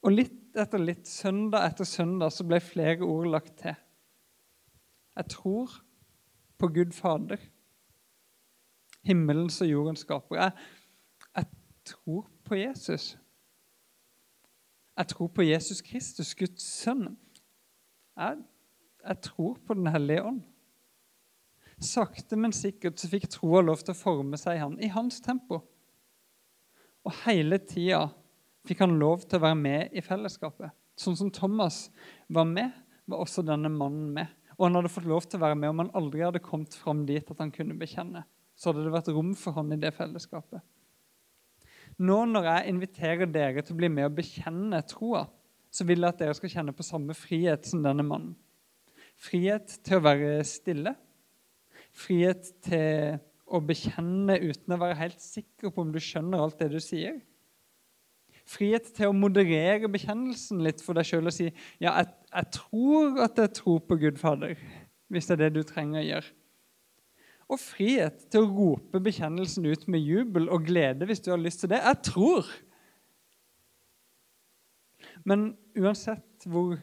Og 0.00 0.14
litt 0.14 0.58
etter 0.58 0.82
litt, 0.82 1.06
søndag 1.06 1.66
etter 1.68 1.86
søndag, 1.86 2.32
så 2.34 2.46
ble 2.46 2.58
flere 2.64 3.06
ord 3.06 3.28
lagt 3.30 3.56
til. 3.60 3.76
Jeg 5.16 5.28
tror 5.30 5.74
på 6.60 6.68
Gud 6.74 6.92
Fader, 6.96 7.40
himmelens 9.06 9.60
og 9.64 9.70
jordens 9.70 10.04
skaper. 10.04 10.36
Jeg, 10.36 10.52
jeg 11.36 11.46
tror 11.92 12.28
på 12.44 12.58
Jesus. 12.58 13.12
Jeg 14.96 15.08
tror 15.12 15.28
på 15.32 15.46
Jesus 15.46 15.80
Kristus, 15.80 16.34
Guds 16.34 16.62
sønn. 16.62 17.16
Jeg, 18.16 18.40
jeg 19.06 19.20
tror 19.24 19.58
på 19.66 19.74
Den 19.74 19.86
hellige 19.86 20.24
ånd. 20.24 20.40
Sakte, 21.80 22.36
men 22.36 22.52
sikkert 22.52 23.00
så 23.00 23.08
fikk 23.08 23.30
troa 23.32 23.62
lov 23.64 23.80
til 23.80 23.94
å 23.94 24.00
forme 24.00 24.36
seg 24.40 24.58
i 24.58 24.60
han, 24.60 24.74
i 24.84 24.90
hans 24.92 25.22
tempo. 25.24 25.62
Og 27.08 27.14
hele 27.22 27.56
tida 27.64 28.02
fikk 28.68 28.82
han 28.84 28.98
lov 29.00 29.24
til 29.26 29.40
å 29.40 29.44
være 29.46 29.58
med 29.58 29.96
i 29.96 30.02
fellesskapet. 30.04 30.72
Sånn 31.00 31.16
som 31.16 31.30
Thomas 31.32 31.86
var 32.28 32.48
med, 32.48 32.74
var 33.08 33.22
også 33.24 33.44
denne 33.46 33.70
mannen 33.72 34.10
med. 34.16 34.28
Og 34.58 34.66
han 34.66 34.76
hadde 34.76 34.92
fått 34.92 35.08
lov 35.08 35.24
til 35.24 35.40
å 35.40 35.46
være 35.46 35.56
med 35.56 35.72
om 35.72 35.80
han 35.84 35.94
aldri 35.96 36.20
hadde 36.20 36.42
kommet 36.44 36.76
fram 36.76 37.06
dit 37.08 37.24
at 37.32 37.40
han 37.40 37.52
kunne 37.54 37.78
bekjenne. 37.80 38.26
Så 38.52 38.70
hadde 38.70 38.84
det 38.84 38.92
vært 38.92 39.08
rom 39.14 39.32
for 39.38 39.56
han 39.56 39.72
i 39.72 39.80
det 39.80 39.94
fellesskapet. 39.96 40.60
Nå 42.00 42.18
når 42.28 42.48
jeg 42.48 42.74
inviterer 42.74 43.30
dere 43.32 43.64
til 43.64 43.74
å 43.74 43.80
bli 43.80 43.88
med 43.92 44.10
og 44.10 44.18
bekjenne 44.18 44.82
troa, 44.88 45.24
så 45.72 45.86
vil 45.88 46.02
jeg 46.02 46.12
at 46.12 46.20
dere 46.20 46.36
skal 46.36 46.52
kjenne 46.52 46.74
på 46.76 46.84
samme 46.84 47.16
frihet 47.16 47.66
som 47.68 47.82
denne 47.84 48.04
mannen. 48.04 48.36
Frihet 49.20 49.80
til 49.84 49.98
å 49.98 50.04
være 50.04 50.38
stille. 50.48 50.94
Frihet 51.96 52.52
til 52.64 53.18
å 53.50 53.60
bekjenne 53.64 54.38
uten 54.40 54.76
å 54.76 54.80
være 54.80 54.98
helt 55.00 55.20
sikker 55.22 55.72
på 55.72 55.84
om 55.84 55.90
du 55.92 56.00
skjønner 56.02 56.40
alt 56.40 56.60
det 56.60 56.70
du 56.72 56.80
sier. 56.84 57.18
Frihet 58.50 58.88
til 58.96 59.10
å 59.10 59.16
moderere 59.16 59.90
bekjennelsen 59.92 60.62
litt 60.64 60.82
for 60.82 60.98
deg 60.98 61.06
sjøl 61.06 61.30
og 61.30 61.34
si 61.34 61.46
ja, 61.46 61.92
jeg, 61.92 62.08
jeg, 62.32 62.50
tror 62.56 63.20
at 63.26 63.38
jeg 63.38 63.54
tror 63.60 63.78
på 63.86 63.98
Gud 64.00 64.18
Fader, 64.18 64.58
hvis 65.12 65.30
det 65.30 65.36
er 65.36 65.42
det 65.44 65.52
du 65.58 65.62
trenger 65.66 66.02
å 66.02 66.08
gjøre. 66.08 66.34
Og 67.50 67.62
frihet 67.62 68.26
til 68.30 68.46
å 68.46 68.50
rope 68.50 69.02
bekjennelsen 69.02 69.66
ut 69.70 69.86
med 69.90 70.02
jubel 70.06 70.50
og 70.50 70.66
glede 70.66 71.06
hvis 71.06 71.22
du 71.22 71.32
har 71.32 71.40
lyst 71.42 71.64
til 71.64 71.72
det. 71.72 71.82
Jeg 71.82 72.02
tror! 72.10 72.50
Men 75.26 75.50
uansett 75.78 76.46
hvor 76.48 76.78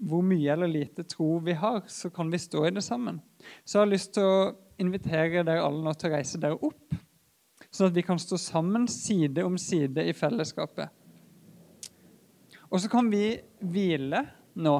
hvor 0.00 0.24
mye 0.24 0.48
eller 0.52 0.70
lite 0.70 1.04
tro 1.08 1.38
vi 1.44 1.54
har, 1.58 1.82
så 1.88 2.10
kan 2.12 2.30
vi 2.32 2.40
stå 2.40 2.64
i 2.66 2.72
det 2.74 2.82
sammen. 2.84 3.20
Så 3.64 3.78
jeg 3.78 3.84
har 3.84 3.92
lyst 3.92 4.14
til 4.16 4.26
å 4.26 4.50
invitere 4.80 5.44
dere 5.44 5.64
alle 5.64 5.82
nå 5.84 5.92
til 5.98 6.10
å 6.10 6.14
reise 6.14 6.40
dere 6.40 6.56
opp, 6.56 6.96
sånn 7.70 7.90
at 7.90 7.96
vi 7.96 8.04
kan 8.06 8.18
stå 8.20 8.38
sammen 8.40 8.86
side 8.90 9.44
om 9.46 9.56
side 9.60 10.04
i 10.10 10.14
fellesskapet. 10.16 10.90
Og 12.70 12.78
så 12.82 12.90
kan 12.90 13.08
vi 13.10 13.40
hvile 13.58 14.24
nå 14.58 14.76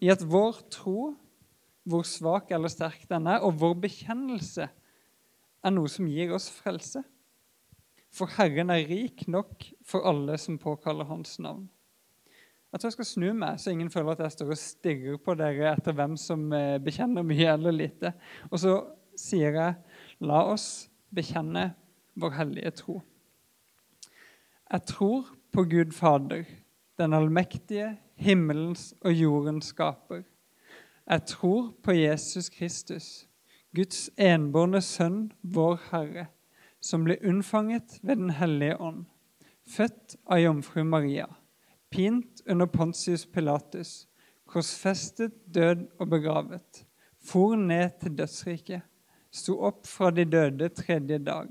i 0.00 0.10
at 0.12 0.22
vår 0.24 0.60
tro, 0.72 1.12
hvor 1.88 2.04
svak 2.06 2.52
eller 2.52 2.72
sterk 2.72 3.06
den 3.08 3.28
er, 3.28 3.44
og 3.44 3.58
vår 3.60 3.76
bekjennelse 3.86 4.68
er 5.60 5.74
noe 5.74 5.88
som 5.92 6.08
gir 6.08 6.32
oss 6.36 6.48
frelse. 6.52 7.02
For 8.12 8.30
Herren 8.36 8.72
er 8.74 8.88
rik 8.88 9.26
nok 9.30 9.68
for 9.86 10.06
alle 10.08 10.36
som 10.40 10.58
påkaller 10.60 11.08
Hans 11.08 11.38
navn. 11.42 11.68
Jeg 12.70 12.78
tror 12.78 12.88
jeg 12.88 12.96
skal 12.98 13.08
snu 13.08 13.28
meg, 13.34 13.58
så 13.58 13.72
ingen 13.72 13.90
føler 13.90 14.14
at 14.14 14.22
jeg 14.24 14.34
står 14.36 14.52
og 14.54 14.60
stirrer 14.60 15.18
på 15.24 15.34
dere 15.38 15.72
etter 15.72 15.94
hvem 15.96 16.14
som 16.20 16.44
eh, 16.54 16.78
bekjenner 16.82 17.26
mye 17.26 17.48
eller 17.56 17.74
lite. 17.74 18.12
Og 18.46 18.60
så 18.62 18.76
sier 19.18 19.56
jeg, 19.58 19.78
la 20.22 20.44
oss 20.52 20.68
bekjenne 21.10 21.72
vår 22.14 22.30
hellige 22.30 22.70
tro. 22.70 23.00
Jeg 24.72 24.82
tror 24.86 25.26
på 25.52 25.64
Gud 25.64 25.92
Fader, 25.92 26.44
den 26.98 27.12
allmektige, 27.12 27.98
himmelens 28.14 28.94
og 29.00 29.12
jordens 29.12 29.72
skaper. 29.72 30.22
Jeg 31.10 31.24
tror 31.26 31.74
på 31.82 31.92
Jesus 31.92 32.48
Kristus, 32.48 33.26
Guds 33.74 34.10
enbårne 34.18 34.80
sønn, 34.80 35.32
vår 35.42 35.78
Herre, 35.90 36.26
som 36.80 37.04
ble 37.04 37.18
unnfanget 37.24 38.00
ved 38.02 38.16
Den 38.16 38.30
hellige 38.30 38.80
ånd, 38.80 39.04
født 39.66 40.16
av 40.26 40.40
jomfru 40.40 40.84
Maria 40.84 41.26
pint 41.90 42.42
under 42.46 42.66
Pontius 42.66 43.26
Pilatus, 43.26 44.08
korsfestet, 44.46 45.32
død 45.54 45.86
og 45.98 46.08
begravet, 46.08 46.84
for 47.22 47.56
ned 47.56 47.98
til 48.00 48.16
dødsriket, 48.18 48.82
sto 49.30 49.58
opp 49.66 49.86
fra 49.86 50.10
de 50.14 50.24
døde 50.24 50.70
tredje 50.74 51.18
dag, 51.18 51.50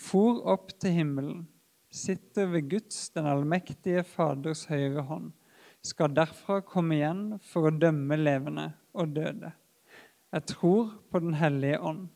for 0.00 0.40
opp 0.48 0.72
til 0.80 0.94
himmelen, 0.96 1.44
sitter 1.90 2.48
ved 2.52 2.70
Guds, 2.70 3.10
den 3.12 3.28
allmektige 3.28 4.04
Faders 4.06 4.64
høyre 4.70 5.04
hånd, 5.08 5.30
skal 5.84 6.12
derfra 6.14 6.60
komme 6.64 6.98
igjen 6.98 7.24
for 7.44 7.68
å 7.68 7.74
dømme 7.74 8.18
levende 8.20 8.70
og 8.96 9.14
døde. 9.16 9.52
Jeg 10.30 10.46
tror 10.46 10.92
på 11.10 11.20
Den 11.20 11.34
hellige 11.34 11.80
ånd, 11.82 12.08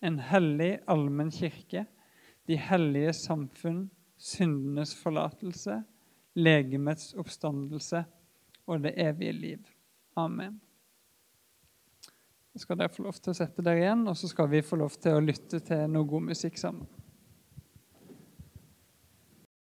en 0.00 0.18
hellig 0.22 0.76
allmenn 0.86 1.32
kirke, 1.34 1.86
de 2.46 2.56
hellige 2.60 3.12
samfunn, 3.16 3.88
syndenes 4.16 4.94
forlatelse, 4.96 5.80
legemets 6.36 7.14
oppstandelse 7.18 8.04
og 8.66 8.84
det 8.84 8.94
evige 9.02 9.32
liv. 9.32 9.72
Amen. 10.16 10.60
Så 12.52 12.62
skal 12.62 12.78
dere 12.80 12.92
få 12.92 13.04
lov 13.04 13.18
til 13.20 13.34
å 13.34 13.36
sette 13.36 13.64
dere 13.64 13.82
igjen, 13.82 14.06
og 14.08 14.16
så 14.16 14.30
skal 14.30 14.48
vi 14.52 14.62
få 14.64 14.78
lov 14.80 14.94
til 15.00 15.16
å 15.16 15.24
lytte 15.24 15.60
til 15.64 15.90
noe 15.92 16.08
god 16.08 16.30
musikk 16.30 16.60
sammen. 16.60 16.86